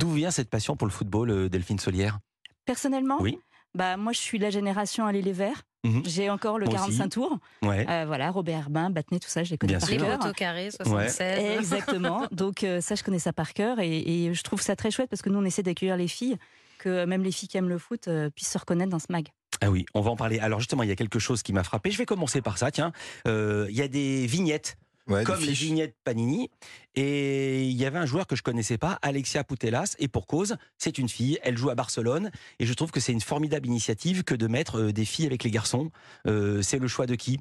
d'où 0.00 0.10
vient 0.10 0.30
cette 0.32 0.50
passion 0.50 0.76
pour 0.76 0.88
le 0.88 0.92
football, 0.92 1.30
euh, 1.30 1.48
Delphine 1.48 1.78
Solière? 1.78 2.18
Personnellement, 2.64 3.18
Oui. 3.20 3.38
bah, 3.74 3.96
moi 3.96 4.12
je 4.12 4.18
suis 4.18 4.38
la 4.38 4.50
génération 4.50 5.06
Allez 5.06 5.22
les 5.22 5.32
Verts. 5.32 5.62
Mhm. 5.84 6.02
J'ai 6.06 6.30
encore 6.30 6.58
le 6.60 6.66
Moi 6.66 6.74
aussi. 6.74 6.96
45 6.96 7.08
tours. 7.08 7.38
Ouais. 7.62 7.84
Euh, 7.90 8.04
voilà, 8.06 8.30
Robert 8.30 8.56
Herbin, 8.60 8.90
Battenet, 8.90 9.18
tout 9.18 9.28
ça, 9.28 9.42
je 9.42 9.50
les 9.50 9.58
connais 9.58 9.72
Bien 9.72 9.80
par 9.80 9.90
Les 9.90 9.98
sûr. 9.98 10.06
cœur. 10.06 10.18
poteaux 10.20 10.32
carrés, 10.32 10.70
76. 10.70 11.20
Exactement. 11.58 12.26
Donc 12.32 12.62
euh, 12.62 12.80
ça, 12.80 12.94
je 12.94 13.02
connais 13.02 13.18
ça 13.18 13.32
par 13.32 13.52
cœur 13.52 13.80
et, 13.80 13.98
et 14.26 14.32
je 14.34 14.42
trouve 14.44 14.60
ça 14.62 14.76
très 14.76 14.92
chouette 14.92 15.10
parce 15.10 15.22
que 15.22 15.28
nous, 15.28 15.40
on 15.40 15.44
essaie 15.44 15.64
d'accueillir 15.64 15.96
les 15.96 16.06
filles, 16.06 16.36
que 16.78 17.04
même 17.04 17.24
les 17.24 17.32
filles 17.32 17.48
qui 17.48 17.56
aiment 17.56 17.68
le 17.68 17.78
foot 17.78 18.06
euh, 18.06 18.30
puissent 18.30 18.50
se 18.52 18.58
reconnaître 18.58 18.90
dans 18.90 19.00
ce 19.00 19.06
mag. 19.10 19.26
Ah 19.60 19.70
oui, 19.70 19.84
on 19.94 20.00
va 20.02 20.10
en 20.12 20.16
parler. 20.16 20.38
Alors 20.38 20.60
justement, 20.60 20.84
il 20.84 20.88
y 20.88 20.92
a 20.92 20.96
quelque 20.96 21.18
chose 21.18 21.42
qui 21.42 21.52
m'a 21.52 21.64
frappé. 21.64 21.90
Je 21.90 21.98
vais 21.98 22.06
commencer 22.06 22.42
par 22.42 22.58
ça. 22.58 22.70
Tiens, 22.70 22.92
Euh, 23.26 23.66
il 23.68 23.74
y 23.76 23.82
a 23.82 23.88
des 23.88 24.26
vignettes 24.26 24.76
Ouais, 25.08 25.24
comme 25.24 25.40
les 25.40 25.52
vignettes 25.52 25.96
Panini. 26.04 26.48
Et 26.94 27.64
il 27.64 27.76
y 27.76 27.84
avait 27.86 27.98
un 27.98 28.06
joueur 28.06 28.26
que 28.26 28.36
je 28.36 28.42
connaissais 28.42 28.78
pas, 28.78 28.98
Alexia 29.02 29.42
Putellas, 29.42 29.96
et 29.98 30.06
pour 30.08 30.26
cause, 30.26 30.56
c'est 30.78 30.96
une 30.98 31.08
fille, 31.08 31.38
elle 31.42 31.56
joue 31.58 31.70
à 31.70 31.74
Barcelone, 31.74 32.30
et 32.60 32.66
je 32.66 32.72
trouve 32.74 32.90
que 32.92 33.00
c'est 33.00 33.12
une 33.12 33.20
formidable 33.20 33.66
initiative 33.66 34.22
que 34.22 34.34
de 34.34 34.46
mettre 34.46 34.78
euh, 34.78 34.92
des 34.92 35.04
filles 35.04 35.26
avec 35.26 35.42
les 35.44 35.50
garçons. 35.50 35.90
Euh, 36.28 36.62
c'est 36.62 36.78
le 36.78 36.86
choix 36.88 37.06
de 37.06 37.14
qui? 37.16 37.40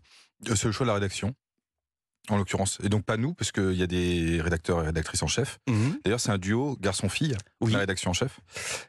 Euh, 0.49 0.55
C'est 0.55 0.65
le 0.67 0.71
choix 0.71 0.85
de 0.85 0.89
la 0.89 0.95
rédaction, 0.95 1.35
en 2.29 2.37
l'occurrence. 2.37 2.79
Et 2.83 2.89
donc 2.89 3.03
pas 3.05 3.17
nous, 3.17 3.33
parce 3.35 3.51
qu'il 3.51 3.73
y 3.73 3.83
a 3.83 3.87
des 3.87 4.41
rédacteurs 4.41 4.81
et 4.81 4.85
rédactrices 4.87 5.21
en 5.21 5.27
chef. 5.27 5.59
D'ailleurs, 6.03 6.19
c'est 6.19 6.31
un 6.31 6.37
duo 6.39 6.77
garçon-fille, 6.79 7.35
Oui. 7.61 7.73
la 7.73 7.79
rédaction 7.79 8.09
en 8.11 8.13
chef. 8.13 8.39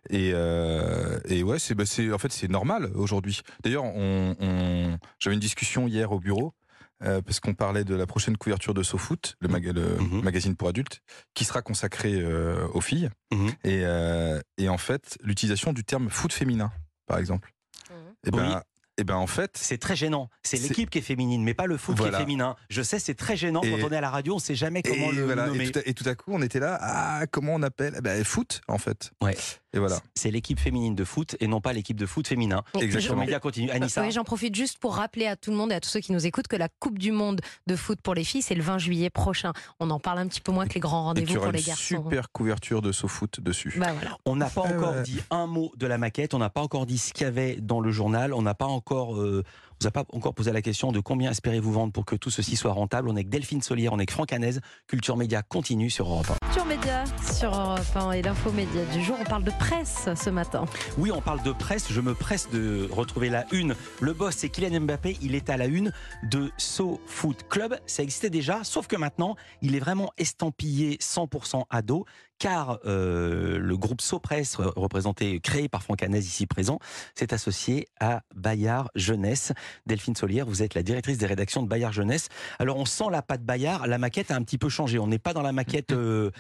Et, 0.09 0.31
euh, 0.33 1.19
et 1.27 1.43
ouais, 1.43 1.59
c'est, 1.59 1.75
bah, 1.75 1.85
en 2.13 2.19
fait, 2.19 2.33
c'est 2.33 2.49
normal 2.49 2.91
aujourd'hui. 2.95 3.43
D'ailleurs, 3.63 3.85
on, 3.85 4.35
on- 4.41 4.99
j'avais 5.19 5.35
une 5.35 5.41
discussion 5.41 5.89
hier 5.89 6.11
au 6.13 6.21
bureau. 6.21 6.55
Euh, 7.05 7.21
parce 7.23 7.41
qu'on 7.41 7.55
parlait 7.55 7.85
de 7.85 7.95
la 7.95 8.07
prochaine 8.07 8.37
couverture 8.37 8.75
de 8.75 8.83
SoFoot, 8.83 9.37
le, 9.41 9.49
le 9.49 9.83
Mhm. 10.01 10.23
magazine 10.23 10.57
pour 10.57 10.69
adultes, 10.69 11.01
qui 11.35 11.45
sera 11.45 11.63
consacré 11.63 12.15
euh, 12.15 12.67
aux 12.75 12.81
filles. 12.81 13.11
Mhm. 13.33 13.49
Et, 13.65 13.81
euh, 13.85 14.41
et 14.59 14.69
en 14.69 14.79
fait, 14.79 15.19
l'utilisation 15.23 15.73
du 15.73 15.85
terme 15.85 16.11
foot 16.11 16.33
féminin, 16.33 16.71
par 17.07 17.19
exemple. 17.19 17.53
Mhm. 17.91 17.97
Et 18.27 18.31
ben, 18.31 18.49
Oui. 18.57 18.61
et 18.99 19.05
ben 19.05 19.17
en 19.17 19.27
fait, 19.27 19.57
C'est 19.57 19.79
très 19.79 19.97
gênant. 19.97 20.29
C'est 20.43 20.59
l'équipe 20.59 20.91
qui 20.91 20.99
est 20.99 21.03
féminine, 21.03 21.43
mais 21.43 21.55
pas 21.55 21.67
le 21.67 21.77
foot 21.77 21.97
qui 21.99 22.05
est 22.07 22.13
féminin. 22.13 22.57
Je 22.71 22.83
sais, 22.83 22.99
c'est 22.99 23.15
très 23.15 23.37
gênant 23.37 23.63
Et- 23.63 23.71
quand 23.71 23.87
on 23.89 23.91
est 23.91 23.97
à 23.97 24.01
la 24.01 24.11
radio, 24.11 24.37
on 24.37 24.39
sait 24.39 24.55
jamais 24.55 24.83
comment 24.83 25.11
et, 25.11 25.15
le 25.17 25.25
voilà, 25.25 25.47
nommer. 25.47 25.67
et, 25.67 25.71
tout 25.73 25.79
à, 25.79 25.83
et 25.87 25.95
tout 25.95 26.09
à 26.09 26.15
coup, 26.15 26.31
on 26.33 26.43
était 26.43 26.61
là, 26.61 26.79
ah, 26.81 27.27
comment 27.31 27.55
on 27.55 27.63
appelle? 27.63 27.95
Eh 27.99 28.01
ben, 28.01 28.23
Foot, 28.25 28.61
en 28.69 28.79
fait. 28.79 29.11
Ouais. 29.23 29.37
Et 29.75 29.79
voilà. 29.79 29.99
C'est 30.15 30.31
l'équipe 30.31 30.61
féminine 30.61 30.95
de 30.95 31.05
foot 31.05 31.37
et 31.41 31.47
non 31.47 31.61
pas 31.61 31.73
l'équipe 31.73 31.97
de 31.99 32.05
foot 32.07 32.27
féminin. 32.27 32.63
Et 32.79 32.85
Exactement. 32.85 33.15
Le 33.15 33.21
média 33.21 33.41
continue. 33.41 33.71
Anissa, 33.71 34.03
Oui, 34.03 34.11
j'en 34.11 34.25
profite 34.25 34.55
juste 34.55 34.79
pour 34.79 34.95
rappeler 34.97 35.27
à 35.27 35.37
tout 35.37 35.51
le 35.51 35.57
monde 35.57 35.73
et 35.73 35.75
à 35.75 35.81
tous 35.81 35.89
ceux 35.89 36.01
qui 36.01 36.13
nous 36.13 36.27
écoutent 36.27 36.49
que 36.49 36.57
la 36.57 36.69
Coupe 36.69 36.99
du 36.99 37.11
Monde 37.13 37.41
de 37.67 37.77
foot 37.77 37.99
pour 38.03 38.15
les 38.15 38.25
filles, 38.25 38.43
c'est 38.43 38.55
le 38.55 38.63
20 38.63 38.79
juillet 38.79 39.09
prochain. 39.11 39.53
On 39.81 39.89
en 39.91 39.99
parle 39.99 40.19
un 40.19 40.27
petit 40.29 40.41
peu 40.43 40.53
moins 40.53 40.67
que 40.67 40.75
les 40.75 40.81
grands 40.81 41.05
rendez-vous 41.05 41.35
pour 41.35 41.47
une 41.47 41.53
les 41.53 41.63
garçons. 41.63 41.83
super 42.05 42.31
couverture 42.33 42.83
de 42.83 42.93
SoFoot 42.93 43.41
dessus. 43.41 43.75
Bah 43.79 43.93
voilà. 43.93 44.17
On 44.27 44.37
n'a 44.37 44.51
pas 44.51 44.63
Ah 44.67 44.75
encore 44.77 44.95
ouais. 44.97 45.03
dit 45.03 45.21
un 45.31 45.47
mot 45.47 45.73
de 45.77 45.87
la 45.87 45.97
maquette, 45.99 46.35
on 46.35 46.39
n'a 46.39 46.51
pas 46.51 46.61
encore 46.61 46.85
dit 46.87 46.99
ce 46.99 47.13
qu'il 47.15 47.25
y 47.25 47.29
avait 47.29 47.57
dans 47.57 47.81
le 47.81 47.91
journal, 47.91 48.35
on 48.35 48.43
n'a 48.43 48.55
pas 48.55 48.67
encore, 48.67 49.17
euh, 49.17 49.43
vous 49.83 49.89
a 49.89 49.91
pas 49.91 50.05
encore 50.13 50.33
posé 50.33 50.53
la 50.53 50.63
question 50.63 50.93
de 50.93 51.01
combien 51.01 51.33
espérez-vous 51.33 51.73
vendre 51.73 51.93
pour 51.93 52.05
que 52.05 52.15
tout 52.15 52.31
ceci 52.31 52.55
soit 52.55 52.71
rentable. 52.71 53.09
On 53.09 53.17
est 53.17 53.21
avec 53.21 53.31
Delphine 53.31 53.63
Solière, 53.63 53.93
on 53.93 53.97
est 53.97 54.03
avec 54.03 54.13
Franck 54.13 54.33
Hanez, 54.33 54.61
Culture 54.87 55.17
Média 55.17 55.43
continue 55.43 55.91
sur 55.91 56.09
Europe 56.09 56.31
1. 56.31 56.47
Culture 56.47 56.67
Média 56.67 57.05
sur 57.21 57.53
Europe 57.53 57.81
1 57.97 58.13
et 58.13 58.23
l'info 58.23 58.53
média 58.53 58.85
du 58.93 59.03
jour. 59.03 59.17
On 59.21 59.25
parle 59.25 59.43
de 59.43 59.51
presse 59.51 60.09
ce 60.15 60.31
matin. 60.31 60.67
Oui, 60.99 61.11
on 61.11 61.21
parle 61.21 61.43
de 61.43 61.51
presse, 61.51 61.91
je 61.91 62.01
me 62.01 62.15
presse 62.15 62.49
de 62.51 62.89
retrouver 62.93 63.29
la 63.29 63.45
une. 63.51 63.75
Le 64.01 64.13
boss, 64.13 64.37
c'est 64.37 64.51
Kylian 64.51 64.83
Mbappé, 64.83 65.19
il 65.21 65.35
est 65.35 65.51
à 65.51 65.57
la 65.57 65.67
une 65.67 65.93
de 66.31 66.53
So 66.59 67.01
Foot 67.07 67.49
Club. 67.49 67.77
Ça 67.87 68.05
existait 68.05 68.31
déjà, 68.31 68.63
sauf 68.63 68.87
que 68.87 68.95
maintenant, 68.95 69.35
il 69.63 69.75
est 69.75 69.81
vraiment 69.81 70.13
estampillé 70.17 70.97
100% 70.99 71.65
ado, 71.71 72.05
car 72.39 72.79
euh, 72.85 73.59
le 73.59 73.77
groupe 73.77 74.01
So 74.01 74.19
Press, 74.19 74.57
re- 74.59 74.73
représenté, 74.77 75.39
créé 75.41 75.69
par 75.69 75.83
Franck 75.83 76.03
Hanez 76.03 76.19
ici 76.19 76.47
présent, 76.47 76.79
s'est 77.15 77.33
associé 77.33 77.89
à 78.01 78.23
Bayard 78.35 78.91
Jeunesse. 78.95 79.53
Delphine 79.87 80.17
Solière, 80.17 80.47
vous 80.47 80.63
êtes 80.63 80.75
la 80.75 80.83
directrice 80.83 81.19
des 81.19 81.27
rédactions 81.27 81.63
de 81.63 81.69
Bayard 81.69 81.93
Jeunesse. 81.93 82.29
Alors 82.59 82.77
on 82.79 82.85
sent 82.85 83.05
la 83.11 83.23
patte 83.23 83.43
Bayard, 83.45 83.87
la 83.87 83.99
maquette 83.99 84.31
a 84.31 84.35
un 84.37 84.43
petit 84.43 84.59
peu 84.59 84.69
changé. 84.69 84.99
On 84.99 85.07
n'est 85.07 85.19
pas 85.19 85.33
dans 85.35 85.43
la 85.43 85.53
maquette. 85.53 85.93
euh, 85.93 86.31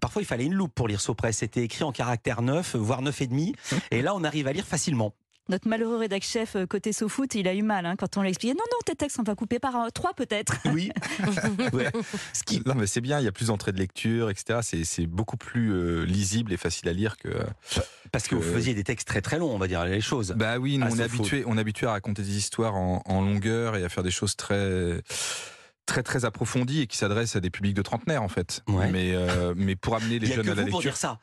parfois 0.00 0.22
il 0.22 0.26
fallait 0.26 0.44
une 0.46 0.54
loupe 0.54 0.74
pour 0.74 0.86
lire 0.88 1.00
So 1.00 1.14
Press. 1.14 1.38
C'était 1.38 1.62
écrit 1.64 1.84
en 1.84 1.92
caractère 1.92 2.42
9, 2.42 2.76
voire 2.76 3.02
9 3.02 3.20
et 3.22 3.26
demi. 3.26 3.54
Et 3.90 4.02
là 4.02 4.14
on 4.14 4.22
arrive 4.24 4.46
à 4.46 4.52
lire 4.52 4.66
facilement. 4.66 5.14
Notre 5.48 5.66
malheureux 5.68 5.96
rédac 5.96 6.22
chef 6.22 6.56
euh, 6.56 6.66
côté 6.66 6.92
SoFoot, 6.92 7.34
il 7.34 7.48
a 7.48 7.54
eu 7.54 7.62
mal 7.62 7.86
hein, 7.86 7.96
quand 7.96 8.16
on 8.16 8.20
lui 8.20 8.26
a 8.26 8.30
expliqué 8.30 8.54
non, 8.54 8.64
non, 8.70 8.78
tes 8.84 8.94
textes, 8.94 9.18
on 9.18 9.22
va 9.22 9.34
couper 9.34 9.58
par 9.58 9.90
trois 9.92 10.12
peut-être. 10.14 10.56
Oui. 10.72 10.90
Ouais. 11.72 11.90
Ce 12.32 12.42
qui, 12.42 12.62
Non, 12.66 12.74
mais 12.74 12.86
c'est 12.86 13.00
bien, 13.00 13.18
il 13.20 13.24
y 13.24 13.28
a 13.28 13.32
plus 13.32 13.46
d'entrées 13.48 13.72
de 13.72 13.78
lecture, 13.78 14.30
etc. 14.30 14.60
C'est, 14.62 14.84
c'est 14.84 15.06
beaucoup 15.06 15.36
plus 15.36 15.72
euh, 15.72 16.04
lisible 16.04 16.52
et 16.52 16.56
facile 16.56 16.88
à 16.88 16.92
lire 16.92 17.16
que. 17.16 17.28
parce 18.12 18.26
que 18.28 18.34
vous 18.34 18.42
faisiez 18.42 18.74
des 18.74 18.84
textes 18.84 19.08
très 19.08 19.20
très 19.20 19.38
longs, 19.38 19.52
on 19.54 19.58
va 19.58 19.66
dire 19.68 19.84
les 19.84 20.00
choses. 20.00 20.34
Bah 20.36 20.58
oui, 20.58 20.78
nous, 20.78 20.86
Ah, 20.86 20.90
on, 20.92 20.98
est 20.98 21.02
habitué, 21.02 21.44
on 21.46 21.56
est 21.56 21.60
habitué 21.60 21.86
à 21.86 21.92
raconter 21.92 22.22
des 22.22 22.36
histoires 22.36 22.74
en, 22.76 23.02
en 23.06 23.20
longueur 23.22 23.76
et 23.76 23.84
à 23.84 23.88
faire 23.88 24.02
des 24.02 24.10
choses 24.10 24.36
très 24.36 25.00
très 25.86 26.02
très 26.02 26.24
approfondies 26.26 26.82
et 26.82 26.86
qui 26.86 26.98
s'adressent 26.98 27.36
à 27.36 27.40
des 27.40 27.50
publics 27.50 27.74
de 27.74 27.82
trentenaires 27.82 28.22
en 28.22 28.28
fait. 28.28 28.62
Ouais. 28.68 28.90
Mais 28.90 29.12
euh, 29.14 29.54
mais 29.56 29.74
pour 29.74 29.96
amener 29.96 30.18
les 30.18 30.26
Il 30.26 30.30
y 30.30 30.32
a 30.32 30.36
jeunes 30.36 30.46
que 30.46 30.50
à 30.50 30.54
la 30.54 30.62
vous 30.64 30.68
pour 30.70 30.80
lecture. 30.80 30.90
dire 30.92 30.96
ça. 30.98 31.18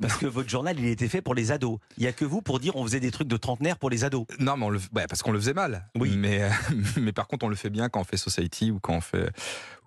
Parce 0.00 0.16
que 0.18 0.26
votre 0.26 0.48
journal, 0.48 0.78
il 0.78 0.86
était 0.86 1.08
fait 1.08 1.22
pour 1.22 1.34
les 1.34 1.52
ados. 1.52 1.78
Il 1.96 2.04
y 2.04 2.06
a 2.06 2.12
que 2.12 2.24
vous 2.24 2.42
pour 2.42 2.60
dire 2.60 2.76
on 2.76 2.84
faisait 2.84 3.00
des 3.00 3.10
trucs 3.10 3.28
de 3.28 3.36
trentenaire 3.36 3.78
pour 3.78 3.88
les 3.90 4.04
ados. 4.04 4.26
Non, 4.38 4.56
mais 4.56 4.66
on 4.66 4.70
le, 4.70 4.78
ouais, 4.94 5.06
parce 5.08 5.22
qu'on 5.22 5.32
le 5.32 5.38
faisait 5.40 5.54
mal. 5.54 5.88
Oui. 5.96 6.16
Mais 6.16 6.42
euh, 6.42 6.50
mais 6.98 7.12
par 7.12 7.26
contre, 7.28 7.46
on 7.46 7.48
le 7.48 7.56
fait 7.56 7.70
bien 7.70 7.88
quand 7.88 8.00
on 8.00 8.04
fait 8.04 8.16
Society 8.16 8.70
ou 8.70 8.78
quand 8.80 8.94
on 8.94 9.00
fait 9.00 9.30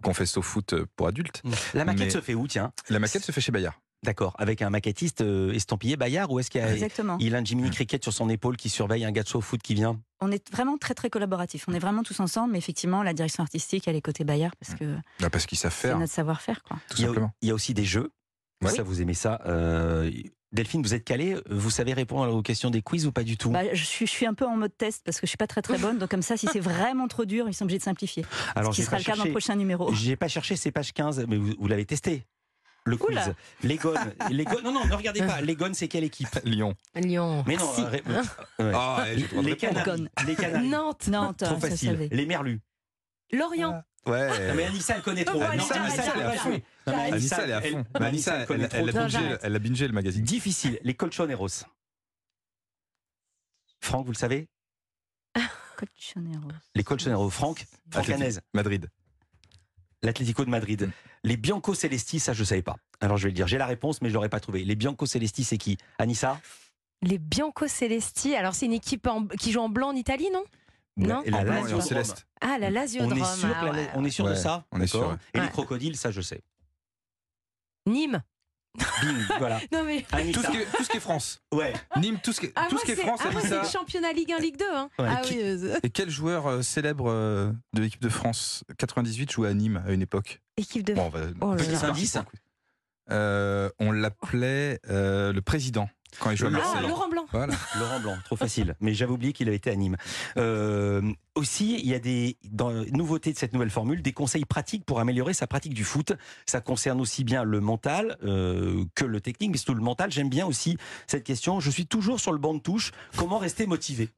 quand 0.01 0.11
on 0.11 0.13
fait 0.13 0.25
SoFoot 0.25 0.83
pour 0.95 1.07
adultes. 1.07 1.41
La 1.73 1.85
maquette 1.85 2.05
Mais- 2.05 2.09
se 2.09 2.21
fait 2.21 2.33
où, 2.33 2.47
tiens? 2.47 2.71
La 2.89 2.99
maquette 2.99 3.23
se 3.23 3.31
fait 3.31 3.41
chez 3.41 3.51
Bayard. 3.51 3.75
D'accord. 4.01 4.33
Avec 4.39 4.61
un 4.61 4.69
maquettiste 4.69 5.19
euh, 5.19 5.51
estampillé 5.51 5.97
Bayard 5.97 6.31
ou 6.31 6.39
est-ce 6.39 6.49
qu'il 6.49 6.61
y 6.61 6.63
a, 6.63 6.71
Exactement. 6.73 7.17
il 7.19 7.35
a 7.35 7.39
un 7.39 7.43
Jiminy 7.43 7.69
Cricket 7.69 8.01
sur 8.01 8.13
son 8.13 8.29
épaule 8.29 8.55
qui 8.55 8.69
surveille 8.69 9.03
un 9.03 9.11
gars 9.11 9.23
de 9.23 9.27
foot 9.27 9.61
qui 9.61 9.75
vient? 9.75 9.99
On 10.21 10.31
est 10.31 10.49
vraiment 10.53 10.77
très 10.77 10.93
très 10.93 11.09
collaboratifs. 11.09 11.65
On 11.67 11.73
est 11.73 11.79
vraiment 11.79 12.01
tous 12.03 12.17
ensemble, 12.21 12.53
mais 12.53 12.57
effectivement, 12.59 13.03
la 13.03 13.13
direction 13.13 13.43
artistique, 13.43 13.89
elle 13.89 13.97
est 13.97 14.01
côté 14.01 14.23
Bayard 14.23 14.53
parce 14.55 14.73
que 14.79 14.95
Bah, 15.19 15.29
parce 15.29 15.45
qu'ils 15.45 15.57
savent 15.57 15.75
c'est 15.77 15.89
faire, 15.89 15.99
notre 15.99 16.13
savoir-faire. 16.13 16.63
quoi. 16.63 16.77
tout 16.89 16.95
il 16.97 17.01
y, 17.01 17.03
a, 17.03 17.07
simplement. 17.07 17.31
il 17.41 17.49
y 17.49 17.51
a 17.51 17.53
aussi 17.53 17.73
des 17.73 17.83
jeux. 17.83 18.09
Ouais. 18.63 18.71
Ça, 18.71 18.83
vous 18.83 19.01
aimez 19.01 19.13
ça. 19.13 19.39
Euh, 19.45 20.11
Delphine, 20.51 20.81
vous 20.81 20.93
êtes 20.93 21.03
calée 21.05 21.37
Vous 21.49 21.69
savez 21.69 21.93
répondre 21.93 22.33
aux 22.33 22.41
questions 22.41 22.69
des 22.69 22.81
quiz 22.81 23.05
ou 23.05 23.11
pas 23.11 23.23
du 23.23 23.37
tout? 23.37 23.51
Bah, 23.51 23.61
je, 23.73 23.83
suis, 23.83 24.05
je 24.05 24.11
suis 24.11 24.25
un 24.25 24.33
peu 24.33 24.45
en 24.45 24.57
mode 24.57 24.75
test 24.77 25.01
parce 25.05 25.19
que 25.19 25.25
je 25.27 25.29
suis 25.29 25.37
pas 25.37 25.47
très 25.47 25.61
très 25.61 25.77
bonne. 25.77 25.97
Donc 25.97 26.09
comme 26.09 26.21
ça, 26.23 26.35
si 26.37 26.47
c'est 26.51 26.59
vraiment 26.59 27.07
trop 27.07 27.25
dur, 27.25 27.47
ils 27.47 27.53
sont 27.53 27.63
obligés 27.65 27.77
de 27.77 27.83
simplifier. 27.83 28.25
Alors, 28.55 28.73
Ce 28.73 28.77
qui 28.77 28.83
sera 28.83 28.97
pas 28.97 28.99
le 28.99 29.03
cas 29.05 29.15
dans 29.15 29.23
le 29.25 29.31
prochain 29.31 29.55
numéro. 29.55 29.93
J'ai 29.93 30.15
pas 30.15 30.27
cherché 30.27 30.55
ces 30.55 30.71
pages 30.71 30.91
15, 30.91 31.25
mais 31.27 31.37
vous, 31.37 31.53
vous 31.57 31.67
l'avez 31.67 31.85
testé. 31.85 32.25
Le 32.85 32.97
quiz. 32.97 33.11
Oula. 33.11 33.33
Les 33.63 33.75
gones. 33.77 34.13
Les 34.31 34.43
gones- 34.45 34.63
Non, 34.63 34.71
non, 34.73 34.85
ne 34.85 34.93
regardez 34.93 35.19
pas. 35.21 35.39
Les 35.41 35.55
gones, 35.55 35.73
c'est 35.75 35.87
quelle 35.87 36.03
équipe? 36.05 36.27
Lyon. 36.43 36.73
Lyon. 36.95 37.43
Mais 37.47 37.55
non, 37.55 37.71
Si. 37.73 37.81
ré- 37.83 38.01
ouais. 38.07 38.71
Ah, 38.73 39.03
ouais, 39.05 39.15
de 39.15 39.47
les. 39.47 39.55
Canaries. 39.55 40.07
Les 40.25 40.35
Canaries. 40.35 40.67
Nantes. 40.69 41.07
Nantes, 41.07 41.43
Trop 41.43 41.59
ça 41.59 41.69
facile. 41.69 42.07
Les 42.11 42.25
Merlus. 42.25 42.59
Lorient. 43.31 43.83
Ouais. 44.05 44.47
Non, 44.49 44.55
mais 44.55 44.63
Anissa, 44.65 44.95
elle 44.95 45.01
connaît 45.01 45.25
trop. 45.25 45.41
Anissa, 45.41 45.75
elle. 45.75 45.83
Non, 46.87 46.97
mais 46.97 47.11
Anissa, 47.11 47.43
elle 47.43 47.49
est 47.49 47.53
à 47.53 47.61
fond. 47.61 47.85
Mais 47.99 48.05
Anissa, 48.05 48.45
elle 48.49 48.63
a 48.63 48.91
bingé, 48.91 49.09
j'arrête. 49.09 49.39
elle 49.43 49.55
a 49.55 49.59
bingé 49.59 49.87
le 49.87 49.93
magazine. 49.93 50.23
Difficile. 50.23 50.79
Les 50.83 50.93
colchoneros. 50.95 51.65
Franck, 53.81 54.05
vous 54.05 54.11
le 54.11 54.17
savez 54.17 54.47
Colchoneros. 55.77 56.51
Les 56.75 56.83
colchoneros. 56.83 57.29
Franck. 57.29 57.65
Hanez. 57.93 58.35
Madrid. 58.53 58.89
L'Atlético 60.01 60.45
de 60.45 60.49
Madrid. 60.49 60.89
Les 61.23 61.37
Bianco 61.37 61.73
Celesti, 61.73 62.19
ça 62.19 62.33
je 62.33 62.41
ne 62.41 62.45
savais 62.45 62.61
pas. 62.61 62.77
Alors 63.01 63.17
je 63.17 63.23
vais 63.23 63.29
le 63.29 63.35
dire, 63.35 63.47
j'ai 63.47 63.57
la 63.57 63.65
réponse, 63.65 64.01
mais 64.01 64.09
je 64.09 64.13
l'aurais 64.13 64.29
pas 64.29 64.39
trouvé. 64.39 64.63
Les 64.63 64.75
Bianco 64.75 65.05
Celesti, 65.05 65.43
c'est 65.43 65.57
qui? 65.57 65.77
Anissa? 65.97 66.39
Les 67.01 67.17
Bianco 67.17 67.67
Celesti. 67.67 68.35
Alors, 68.35 68.53
c'est 68.55 68.65
une 68.65 68.73
équipe 68.73 69.07
en- 69.07 69.25
qui 69.27 69.51
joue 69.53 69.61
en 69.61 69.69
blanc 69.69 69.89
en 69.89 69.95
Italie, 69.95 70.29
non? 70.33 70.43
Non. 71.07 71.21
Et 71.23 71.31
la 71.31 71.37
En 71.39 71.43
blanc 71.43 71.53
et 71.53 71.61
Lazio 71.61 71.77
en 71.77 71.81
céleste. 71.81 72.27
Ah, 72.41 72.57
la 72.59 72.69
Lazio 72.69 73.01
On 73.03 73.11
est 73.11 73.23
sûr, 73.23 73.49
Ah 73.55 73.65
la- 73.65 73.71
ouais. 73.71 73.89
on 73.95 74.03
est 74.05 74.09
sûr 74.09 74.27
de 74.27 74.35
ça 74.35 74.65
on 74.71 74.81
est 74.81 74.87
sûr. 74.87 75.17
Et 75.33 75.39
les 75.39 75.49
crocodiles, 75.49 75.95
ça 75.97 76.11
je 76.11 76.21
sais. 76.21 76.41
Nîmes. 77.85 78.21
Bing, 79.01 79.17
voilà. 79.39 79.59
Non, 79.71 79.83
mais. 79.83 80.03
Tout 80.31 80.41
ce, 80.43 80.51
qui 80.51 80.57
est, 80.57 80.65
tout 80.77 80.83
ce 80.83 80.89
qui 80.89 80.97
est 80.97 81.01
France. 81.01 81.41
Ouais. 81.51 81.73
Nîmes, 81.97 82.19
tout 82.23 82.31
ce 82.31 82.39
qui 82.39 82.45
est, 82.47 82.53
Ah, 82.55 82.65
tout 82.69 82.75
moi, 82.75 82.81
ce 82.81 82.85
qui 82.85 82.91
est 82.91 82.95
c'est 82.95 83.01
France, 83.01 83.19
ah, 83.25 83.31
moi, 83.31 83.41
c'est 83.41 83.59
le 83.61 83.67
championnat 83.67 84.13
Ligue 84.13 84.31
1, 84.31 84.39
Ligue 84.39 84.57
2. 84.57 84.65
Hein. 84.73 84.89
Ouais. 84.99 85.07
Ah 85.09 85.21
Qui- 85.21 85.33
oui. 85.35 85.41
euh, 85.41 85.79
Et 85.81 85.89
quel 85.89 86.09
joueur 86.09 86.45
euh, 86.47 86.61
célèbre 86.61 87.09
euh, 87.09 87.51
de 87.73 87.81
l'équipe 87.81 88.01
de 88.01 88.09
France 88.09 88.63
98 88.77 89.31
jouait 89.31 89.49
à 89.49 89.53
Nîmes 89.53 89.83
à 89.87 89.91
une 89.91 90.01
époque? 90.03 90.41
Équipe 90.55 90.83
de. 90.85 90.93
Bon, 90.93 91.05
on 91.05 91.09
va- 91.09 91.19
Oh 91.41 91.51
là 91.51 91.55
petit 91.57 91.71
là. 91.71 91.85
indice. 91.89 92.17
Euh, 93.11 93.69
on 93.79 93.91
l'appelait 93.91 94.79
euh, 94.89 95.33
le 95.33 95.41
président 95.41 95.89
quand 96.19 96.31
il 96.31 96.37
jouait 96.37 96.47
à 96.47 96.51
Laurent 96.51 96.63
Ah, 96.63 96.73
Marseille. 96.73 96.81
Blanc. 96.81 96.89
Laurent 96.89 97.09
Blanc. 97.09 97.25
Voilà. 97.31 97.53
Laurent 97.77 97.99
Blanc, 97.99 98.17
trop 98.25 98.35
facile. 98.35 98.75
Mais 98.79 98.93
j'avais 98.93 99.11
oublié 99.11 99.33
qu'il 99.33 99.47
avait 99.47 99.57
été 99.57 99.69
à 99.69 99.75
Nîmes. 99.75 99.97
Euh, 100.37 101.01
aussi, 101.35 101.79
il 101.79 101.87
y 101.87 101.93
a 101.93 101.99
des 101.99 102.37
dans, 102.43 102.71
nouveautés 102.91 103.31
de 103.31 103.37
cette 103.37 103.53
nouvelle 103.53 103.69
formule, 103.69 104.01
des 104.01 104.13
conseils 104.13 104.45
pratiques 104.45 104.85
pour 104.85 104.99
améliorer 104.99 105.33
sa 105.33 105.47
pratique 105.47 105.73
du 105.73 105.83
foot. 105.83 106.13
Ça 106.45 106.61
concerne 106.61 106.99
aussi 106.99 107.23
bien 107.23 107.43
le 107.43 107.59
mental 107.59 108.17
euh, 108.23 108.83
que 108.95 109.05
le 109.05 109.21
technique, 109.21 109.51
mais 109.51 109.57
surtout 109.57 109.75
le 109.75 109.83
mental. 109.83 110.11
J'aime 110.11 110.29
bien 110.29 110.45
aussi 110.45 110.77
cette 111.07 111.23
question. 111.23 111.59
Je 111.59 111.69
suis 111.69 111.85
toujours 111.85 112.19
sur 112.19 112.31
le 112.31 112.39
banc 112.39 112.53
de 112.53 112.59
touche. 112.59 112.91
Comment 113.15 113.37
rester 113.37 113.65
motivé? 113.65 114.09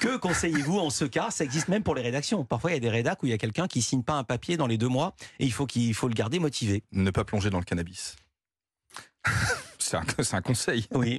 Que 0.00 0.16
conseillez-vous 0.16 0.78
en 0.78 0.90
ce 0.90 1.04
cas? 1.04 1.30
Ça 1.30 1.44
existe 1.44 1.68
même 1.68 1.82
pour 1.82 1.94
les 1.94 2.02
rédactions. 2.02 2.44
Parfois, 2.44 2.70
il 2.70 2.74
y 2.74 2.76
a 2.76 2.80
des 2.80 2.90
rédacs 2.90 3.22
où 3.22 3.26
il 3.26 3.30
y 3.30 3.34
a 3.34 3.38
quelqu'un 3.38 3.66
qui 3.66 3.82
signe 3.82 4.02
pas 4.02 4.14
un 4.14 4.24
papier 4.24 4.56
dans 4.56 4.66
les 4.66 4.78
deux 4.78 4.88
mois 4.88 5.14
et 5.38 5.44
il 5.44 5.52
faut 5.52 5.66
qu'il 5.66 5.82
il 5.82 5.94
faut 5.94 6.08
le 6.08 6.14
garder 6.14 6.38
motivé. 6.38 6.82
Ne 6.92 7.10
pas 7.10 7.24
plonger 7.24 7.50
dans 7.50 7.58
le 7.58 7.64
cannabis. 7.64 8.16
C'est 10.22 10.34
un, 10.34 10.42
conseil. 10.42 10.86
Oui. 10.92 11.18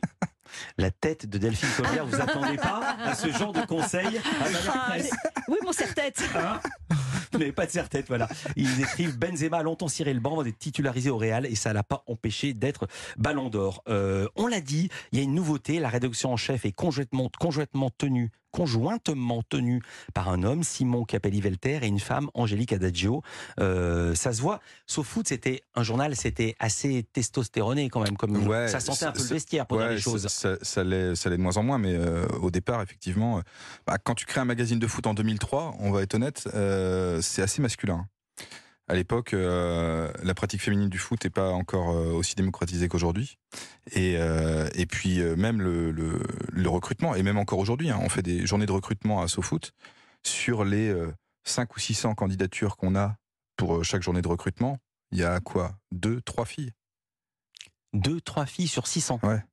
La 0.78 0.92
tête 0.92 1.28
de 1.28 1.38
Delphine 1.38 1.70
Collière, 1.76 2.06
vous 2.06 2.16
attendez 2.16 2.58
pas 2.58 2.96
à 3.04 3.16
ce 3.16 3.30
genre 3.32 3.52
de 3.52 3.62
conseil? 3.62 4.06
À 4.06 4.44
Valère 4.44 4.74
Ah, 4.74 4.94
Oui, 5.48 5.58
mon 5.64 5.72
serre-tête. 5.72 6.24
Hein? 6.36 6.60
Vous 7.32 7.40
n'avez 7.40 7.52
pas 7.52 7.66
de 7.66 7.72
serre-tête, 7.72 8.06
voilà. 8.08 8.30
Ils 8.56 8.82
écrivent 8.82 9.18
Benzema 9.18 9.58
a 9.58 9.64
longtemps 9.64 9.88
ciré 9.88 10.14
le 10.14 10.20
banc 10.20 10.42
d'être 10.44 10.58
titularisé 10.58 11.10
au 11.10 11.18
Real 11.18 11.46
et 11.46 11.56
ça 11.56 11.74
l'a 11.74 11.84
pas 11.84 12.04
empêché 12.08 12.54
d'être 12.54 12.88
ballon 13.18 13.50
d'or. 13.50 13.84
Euh, 13.90 14.28
on 14.36 14.48
l'a 14.48 14.62
dit, 14.62 14.90
il 15.12 15.20
y 15.20 15.22
a 15.22 15.24
une 15.24 15.34
nouveauté, 15.34 15.80
la 15.80 15.90
rédaction 15.90 16.32
en 16.32 16.38
chef 16.38 16.66
est 16.66 16.72
conjointement, 16.72 17.30
conjointement 17.38 17.90
tenue 17.90 18.32
conjointement 18.56 19.44
tenue 19.44 19.82
par 20.14 20.30
un 20.30 20.44
homme, 20.44 20.64
Simon 20.64 21.04
Capelli-Velter, 21.04 21.80
et 21.84 21.88
une 21.88 22.00
femme, 22.00 22.30
Angélique 22.34 22.72
Adagio. 22.72 23.22
Euh, 23.60 24.16
ça 24.16 24.32
se 24.32 24.42
voit. 24.42 24.62
Sauf 24.88 25.06
foot, 25.06 25.28
c'était 25.28 25.62
un 25.76 25.84
journal, 25.84 26.16
c'était 26.16 26.56
assez 26.60 27.06
testostéroné 27.12 27.90
quand 27.90 28.02
même. 28.02 28.16
Comme 28.16 28.48
Ouais, 28.48 28.70
ça 28.70 28.80
sentait 28.80 29.06
un 29.06 29.12
peu 29.12 29.22
le 29.22 29.28
vestiaire 29.28 29.66
pour 29.66 29.80
dire 29.80 29.90
les 29.90 30.00
choses. 30.00 30.28
Ça, 30.28 30.84
l'est, 30.86 31.16
ça 31.16 31.30
l'est 31.30 31.38
de 31.38 31.42
moins 31.42 31.58
en 31.58 31.64
moins, 31.64 31.78
mais 31.78 31.96
euh, 31.96 32.26
au 32.42 32.50
départ, 32.50 32.82
effectivement, 32.82 33.40
euh, 33.40 33.42
bah, 33.86 33.98
quand 34.02 34.16
tu 34.16 34.26
crées 34.26 34.40
un 34.40 34.46
magazine 34.46 34.80
de 34.80 34.88
foot 34.88 35.06
en 35.06 35.14
2003, 35.14 35.76
on 35.80 35.92
va 35.92 36.02
être 36.02 36.14
honnête, 36.14 36.48
euh, 36.54 37.20
c'est 37.22 37.42
assez 37.42 37.62
masculin. 37.62 38.08
À 38.88 38.94
l'époque, 38.94 39.34
euh, 39.34 40.12
la 40.22 40.34
pratique 40.36 40.62
féminine 40.62 40.90
du 40.90 41.00
foot 41.00 41.24
n'est 41.24 41.32
pas 41.32 41.50
encore 41.50 41.90
euh, 41.92 42.12
aussi 42.12 42.36
démocratisée 42.36 42.88
qu'aujourd'hui. 42.88 43.38
Et, 43.92 44.18
euh, 44.18 44.70
et 44.76 44.86
puis 44.86 45.20
même 45.36 45.60
le, 45.62 45.92
le, 45.92 46.20
le 46.52 46.70
recrutement, 46.70 47.16
et 47.16 47.24
même 47.24 47.38
encore 47.38 47.60
aujourd'hui, 47.60 47.90
hein, 47.90 48.00
on 48.02 48.10
fait 48.10 48.22
des 48.22 48.46
journées 48.46 48.68
de 48.68 48.72
recrutement 48.72 49.22
à 49.22 49.28
SoFoot. 49.28 49.72
Sur 50.24 50.66
les 50.66 50.90
euh, 50.90 51.12
5 51.46 51.76
ou 51.76 51.80
600 51.80 52.16
candidatures 52.16 52.78
qu'on 52.78 52.96
a 52.96 53.16
pour 53.58 53.84
chaque 53.84 54.04
journée 54.04 54.22
de 54.22 54.28
recrutement, 54.28 54.78
il 55.12 55.20
y 55.20 55.24
a 55.24 55.40
quoi? 55.40 55.78
Deux, 55.92 56.22
trois 56.22 56.46
filles 56.46 56.72
Deux, 57.94 58.22
trois 58.22 58.46
filles 58.46 58.68
sur 58.68 58.86
600. 58.88 59.20
Ouais. 59.24 59.44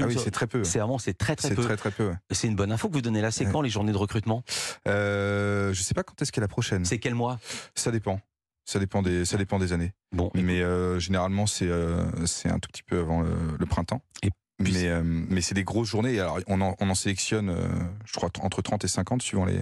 Ah 0.00 0.06
oui, 0.06 0.16
c'est 0.22 0.30
très 0.30 0.46
peu. 0.46 0.62
C'est 0.64 0.78
vraiment, 0.78 0.98
c'est 0.98 1.14
très 1.14 1.34
très 1.36 1.48
C'est 1.48 1.54
peu. 1.54 1.62
très 1.64 1.76
très 1.76 1.90
peu. 1.90 2.08
ouais. 2.08 2.14
C'est 2.30 2.46
une 2.46 2.54
bonne 2.56 2.70
info 2.72 2.88
que 2.88 2.94
vous 2.94 3.02
donnez 3.02 3.20
là. 3.20 3.30
C'est 3.30 3.46
Ouais. 3.46 3.52
quand 3.52 3.62
les 3.62 3.70
journées 3.70 3.92
de 3.92 3.96
recrutement? 3.98 4.44
Euh, 4.86 5.72
je 5.72 5.82
sais 5.82 5.94
pas 5.94 6.02
quand 6.02 6.20
est-ce 6.22 6.32
qu'est 6.32 6.40
la 6.40 6.48
prochaine. 6.48 6.84
C'est 6.84 6.98
quel 6.98 7.14
mois? 7.14 7.38
Ça 7.74 7.90
dépend. 7.90 8.20
Ça 8.64 8.78
dépend 8.78 9.02
des, 9.02 9.24
ça 9.24 9.36
dépend 9.38 9.58
des 9.58 9.72
années. 9.72 9.92
Bon, 10.12 10.30
Mais 10.34 10.60
euh, 10.62 10.98
généralement, 11.00 11.46
c'est 11.46 11.68
euh, 11.68 12.04
c'est 12.26 12.50
un 12.50 12.58
tout 12.58 12.68
petit 12.70 12.82
peu 12.82 12.98
avant 13.00 13.22
le, 13.22 13.30
le 13.58 13.66
printemps. 13.66 14.02
Et 14.22 14.30
puis- 14.62 14.72
mais 14.72 14.88
euh, 14.88 15.02
mais 15.04 15.40
c'est 15.40 15.54
des 15.54 15.64
grosses 15.64 15.88
journées. 15.88 16.18
Alors, 16.20 16.38
on 16.48 16.60
en, 16.60 16.74
on 16.80 16.90
en 16.90 16.94
sélectionne, 16.94 17.48
euh, 17.48 17.68
je 18.04 18.12
crois, 18.14 18.28
entre 18.40 18.60
30 18.60 18.84
et 18.84 18.88
50 18.88 19.22
suivant 19.22 19.44
les, 19.46 19.60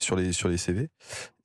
sur, 0.00 0.16
les, 0.16 0.32
sur 0.32 0.48
les 0.48 0.56
CV. 0.56 0.88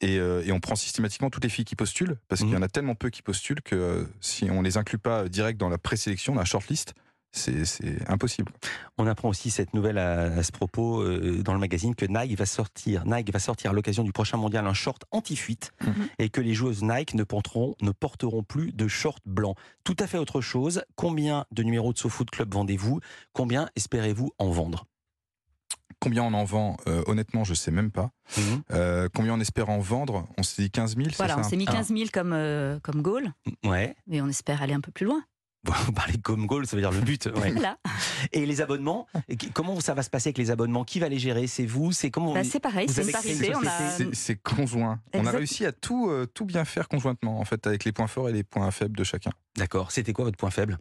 Et, 0.01 0.17
euh, 0.19 0.41
et 0.45 0.51
on 0.53 0.59
prend 0.59 0.75
systématiquement 0.75 1.29
toutes 1.29 1.43
les 1.43 1.50
filles 1.50 1.65
qui 1.65 1.75
postulent, 1.75 2.17
parce 2.29 2.41
qu'il 2.41 2.50
y 2.51 2.55
en 2.55 2.62
a 2.62 2.67
tellement 2.69 2.95
peu 2.95 3.09
qui 3.09 3.21
postulent 3.21 3.62
que 3.62 4.07
si 4.21 4.50
on 4.50 4.62
les 4.62 4.77
inclut 4.77 4.97
pas 5.00 5.27
direct 5.29 5.59
dans 5.59 5.69
la 5.69 5.77
présélection, 5.77 6.33
dans 6.33 6.39
la 6.39 6.45
shortlist, 6.45 6.93
c'est 7.36 8.10
impossible. 8.10 8.52
On 8.98 9.08
apprend 9.08 9.28
aussi 9.30 9.50
cette 9.50 9.74
nouvelle 9.74 9.98
à, 9.98 10.22
à 10.38 10.44
ce 10.44 10.52
propos 10.52 11.02
euh, 11.02 11.42
dans 11.44 11.54
le 11.54 11.60
magazine 11.60 11.96
que 11.96 12.06
Nike 12.06 12.38
va 12.38 12.46
sortir, 12.46 13.06
Nike 13.06 13.34
va 13.34 13.40
sortir 13.40 13.72
à 13.72 13.74
l'occasion 13.74 14.04
du 14.04 14.12
prochain 14.12 14.38
mondial 14.38 14.66
un 14.68 14.74
short 14.74 15.04
anti-fuite 15.12 15.72
Mhm. 15.84 16.08
et 16.20 16.30
que 16.30 16.42
les 16.42 16.54
joueuses 16.54 16.84
Nike 16.84 17.16
ne 17.16 17.24
porteront, 17.24 17.75
ne 17.82 17.92
porteront 17.92 18.44
plus 18.44 18.72
de 18.72 18.88
short 18.88 19.20
blanc. 19.25 19.56
Tout 19.84 19.96
à 20.00 20.08
fait 20.08 20.18
autre 20.20 20.42
chose. 20.42 20.84
Combien 20.96 21.46
de 21.52 21.63
numéros 21.63 21.92
de 21.92 21.98
SoFoot 21.98 22.30
Club 22.30 22.54
vendez-vous? 22.54 23.00
Combien 23.34 23.68
espérez-vous 23.75 24.32
en 24.38 24.52
vendre? 24.52 24.86
Combien 26.00 26.24
on 26.24 26.34
en 26.34 26.44
vend 26.44 26.78
euh, 26.88 27.02
Honnêtement, 27.08 27.44
je 27.46 27.54
sais 27.54 27.72
même 27.72 27.90
pas. 27.92 28.12
Euh, 28.72 29.08
combien 29.13 29.34
on 29.36 29.40
espère 29.40 29.70
en 29.70 29.80
vendre? 29.80 30.28
On 30.38 30.44
s'est 30.44 30.62
dit 30.63 30.70
15 30.72 30.96
000, 30.98 31.10
c'est 31.12 31.16
Voilà, 31.18 31.36
ça 31.36 31.40
on 31.40 31.44
s'est 31.44 31.56
mis 31.56 31.66
Ah. 31.68 31.72
15 31.74 31.88
000 31.90 32.02
comme, 32.12 32.34
euh, 32.34 32.78
comme 32.82 33.02
goal, 33.02 33.32
Ouais. 33.66 33.96
mais 34.08 34.22
on 34.22 34.28
espère 34.28 34.62
aller 34.62 34.74
un 34.74 34.82
peu 34.82 34.92
plus 34.92 35.06
loin. 35.06 35.24
Vous 35.86 35.93
parlez 35.93 36.17
comme 36.17 36.46
goal, 36.46 36.67
ça 36.67 36.75
veut 36.75 36.82
dire 36.82 36.91
le 36.91 37.00
but. 37.00 37.29
ouais. 37.38 37.53
Et 38.34 38.46
les 38.46 38.62
abonnements 38.62 39.08
Comment 39.53 39.79
ça 39.79 39.93
va 39.93 40.03
se 40.03 40.10
passer 40.10 40.29
avec 40.29 40.38
les 40.38 40.51
abonnements? 40.51 40.84
Qui 40.84 41.00
va 41.00 41.08
les 41.08 41.20
gérer? 41.20 41.48
C'est 41.48 41.65
vous? 41.65 41.91
C'est 41.93 42.12
comment 42.12 42.34
Bah, 42.34 42.43
c'est 42.43 42.60
pareil, 42.60 42.88
Vous 42.88 42.93
c'est 42.93 43.12
parité. 43.12 43.53
Conjoint. 44.43 45.00
On 45.13 45.25
a 45.25 45.32
réussi 45.32 45.65
à 45.65 45.72
tout, 45.72 46.10
euh, 46.10 46.25
tout 46.25 46.46
bien 46.46 46.65
faire 46.65 46.88
conjointement, 46.88 47.39
en 47.39 47.46
fait, 47.46 47.65
avec 47.65 47.86
les 47.86 47.91
points 47.91 48.08
forts 48.08 48.29
et 48.29 48.34
les 48.34 48.43
points 48.43 48.70
faibles 48.72 48.98
de 48.98 49.03
chacun. 49.03 49.32
D'accord. 49.58 49.91
C'était 49.91 50.12
quoi 50.13 50.25
votre 50.25 50.38
point 50.38 50.50
faible? 50.51 50.77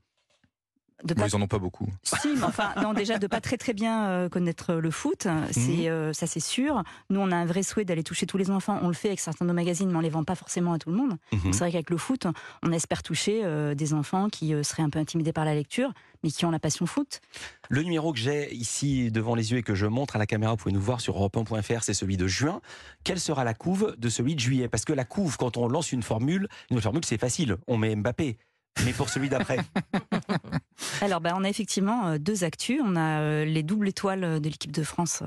De 1.05 1.15
Bon, 1.15 1.27
ils 1.27 1.37
en 1.37 1.43
ont 1.43 1.47
pas 1.49 1.59
beaucoup. 1.59 1.87
Si, 2.03 2.29
mais 2.37 2.45
enfin, 2.45 2.73
non, 2.83 2.93
déjà 2.95 3.19
de 3.19 3.27
pas 3.27 3.41
très 3.41 3.57
très 3.57 3.73
bien 3.73 4.07
euh, 4.09 4.29
connaître 4.29 4.75
le 4.75 4.91
foot, 4.91 5.27
Mhm. 5.27 5.47
c'est 5.53 5.89
euh, 5.89 6.13
ça 6.13 6.27
c'est 6.27 6.41
sûr. 6.41 6.83
Nous, 7.11 7.21
on 7.21 7.31
a 7.31 7.37
un 7.37 7.47
vrai 7.47 7.63
souhait 7.63 7.85
d'aller 7.85 8.03
toucher 8.05 8.27
tous 8.27 8.39
les 8.39 8.51
enfants. 8.51 8.79
On 8.83 8.89
le 8.89 8.95
fait 8.95 9.09
avec 9.09 9.21
certains 9.21 9.45
de 9.45 9.49
nos 9.51 9.55
magazines, 9.55 9.91
mais 9.91 9.97
on 9.97 10.01
les 10.01 10.11
vend 10.11 10.25
pas 10.25 10.35
forcément 10.35 10.73
à 10.73 10.79
tout 10.79 10.91
le 10.91 10.97
monde. 10.97 11.17
Mhm. 11.33 11.53
C'est 11.53 11.59
vrai 11.61 11.73
qu'avec 11.73 11.91
le 11.91 11.97
foot, 11.97 12.27
on 12.63 12.73
espère 12.73 13.03
toucher 13.03 13.41
euh, 13.45 13.75
des 13.75 13.95
enfants 13.95 14.29
qui 14.29 14.55
euh, 14.55 14.63
seraient 14.63 14.83
un 14.83 14.91
peu 14.91 14.99
intimidés 14.99 15.33
par 15.33 15.45
la 15.45 15.55
lecture, 15.55 15.93
mais 16.23 16.31
qui 16.31 16.45
ont 16.45 16.51
la 16.51 16.59
passion 16.59 16.87
foot. 16.87 17.21
Le 17.69 17.83
numéro 17.83 18.13
que 18.13 18.19
j'ai 18.19 18.55
ici 18.55 19.11
devant 19.11 19.35
les 19.35 19.53
yeux 19.53 19.59
et 19.59 19.63
que 19.63 19.75
je 19.75 19.87
montre 19.87 20.17
à 20.17 20.19
la 20.19 20.27
caméra, 20.27 20.53
vous 20.53 20.59
pouvez 20.59 20.73
nous 20.75 20.81
voir 20.81 21.01
sur 21.01 21.17
europe1.fr, 21.19 21.83
c'est 21.83 21.95
celui 21.95 22.17
de 22.17 22.27
juin. 22.27 22.61
Quelle 23.05 23.21
sera 23.21 23.45
la 23.45 23.55
couve 23.55 23.95
de 23.99 24.09
celui 24.09 24.35
de 24.35 24.41
juillet? 24.41 24.69
Parce 24.69 24.85
que 24.85 24.93
la 24.93 25.05
couve, 25.05 25.37
quand 25.37 25.57
on 25.57 25.69
lance 25.69 25.93
une 25.93 26.03
formule, 26.03 26.49
une 26.71 26.81
formule 26.81 27.05
c'est 27.05 27.19
facile, 27.19 27.57
on 27.67 27.77
met 27.77 27.95
Mbappé. 27.97 28.39
Mais 28.85 28.93
pour 28.93 29.09
celui 29.09 29.29
d'après, 29.29 29.59
Alors, 31.01 31.21
bah, 31.21 31.35
on 31.37 31.45
a 31.45 31.49
effectivement 31.49 32.07
euh, 32.09 32.19
deux 32.19 32.45
actus. 32.45 32.81
On 32.85 32.97
a 32.97 33.21
euh, 33.21 33.45
les 33.45 33.63
doubles 33.63 33.89
étoiles 33.89 34.41
de 34.41 34.49
l'équipe 34.49 34.73
de 34.73 34.83
France 34.83 35.23
euh, 35.23 35.27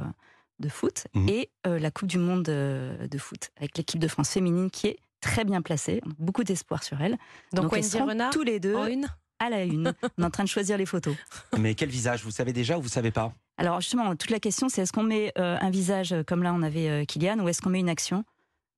de 0.60 0.70
foot 0.70 1.06
Mhm. 1.16 1.30
et 1.30 1.50
euh, 1.68 1.80
la 1.80 1.92
Coupe 1.92 2.08
du 2.08 2.18
Monde 2.18 2.48
euh, 2.50 3.08
de 3.08 3.18
foot 3.18 3.50
avec 3.58 3.78
l'équipe 3.78 4.00
de 4.00 4.08
France 4.08 4.30
féminine 4.30 4.70
qui 4.72 4.88
est 4.88 4.98
très 5.22 5.44
bien 5.46 5.62
placée. 5.62 6.02
On 6.06 6.12
a 6.12 6.14
beaucoup 6.20 6.44
d'espoir 6.44 6.84
sur 6.84 7.02
elle. 7.02 7.18
Donc, 7.54 7.66
elles 7.66 7.80
Wendy 7.80 7.90
seront 7.90 8.06
Renard 8.08 8.32
tous 8.32 8.44
les 8.44 8.60
deux 8.60 8.76
en 8.76 8.86
une 8.88 9.08
à 9.40 9.50
la 9.50 9.64
une. 9.64 9.94
on 10.18 10.24
est 10.24 10.26
en 10.26 10.30
train 10.30 10.44
de 10.44 10.50
choisir 10.50 10.78
les 10.78 10.86
photos. 10.86 11.16
mais 11.58 11.76
quel 11.76 11.90
visage 11.90 12.24
Vous 12.24 12.32
savez 12.32 12.54
déjà 12.54 12.78
ou 12.78 12.82
vous 12.82 12.88
savez 12.90 13.12
pas? 13.12 13.34
Alors 13.58 13.80
justement, 13.82 14.16
toute 14.16 14.30
la 14.32 14.40
question, 14.40 14.70
c'est 14.70 14.82
est-ce 14.82 14.92
qu'on 14.94 15.04
met 15.04 15.32
euh, 15.38 15.58
un 15.60 15.70
visage 15.70 16.14
euh, 16.14 16.24
comme 16.24 16.42
là 16.44 16.54
on 16.54 16.62
avait 16.62 16.90
euh, 16.90 17.06
Kylian 17.06 17.40
ou 17.40 17.48
est-ce 17.50 17.62
qu'on 17.62 17.70
met 17.70 17.80
une 17.80 17.90
action? 17.90 18.24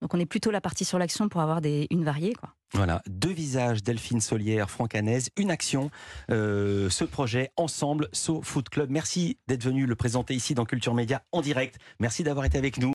Donc 0.01 0.13
on 0.13 0.19
est 0.19 0.25
plutôt 0.27 0.51
la 0.51 0.61
partie 0.61 0.85
sur 0.85 0.99
l'action 0.99 1.29
pour 1.29 1.41
avoir 1.41 1.61
des, 1.61 1.87
une 1.91 2.03
variée. 2.03 2.33
Quoi. 2.33 2.49
Voilà, 2.73 3.01
deux 3.07 3.31
visages, 3.31 3.81
Delphine 3.81 4.19
Solière, 4.19 4.69
Franck 4.69 4.93
Hanez, 4.93 5.19
une 5.37 5.51
action, 5.51 5.89
euh, 6.29 6.89
ce 6.89 7.05
projet 7.05 7.51
ensemble, 7.55 8.09
So 8.11 8.41
Foot 8.41 8.69
Club. 8.69 8.89
Merci 8.89 9.37
d'être 9.47 9.63
venu 9.63 9.85
le 9.85 9.95
présenter 9.95 10.35
ici 10.35 10.53
dans 10.53 10.65
Culture 10.65 10.93
Média 10.93 11.23
en 11.31 11.41
direct. 11.41 11.77
Merci 11.99 12.23
d'avoir 12.23 12.45
été 12.45 12.57
avec 12.57 12.77
nous. 12.77 12.85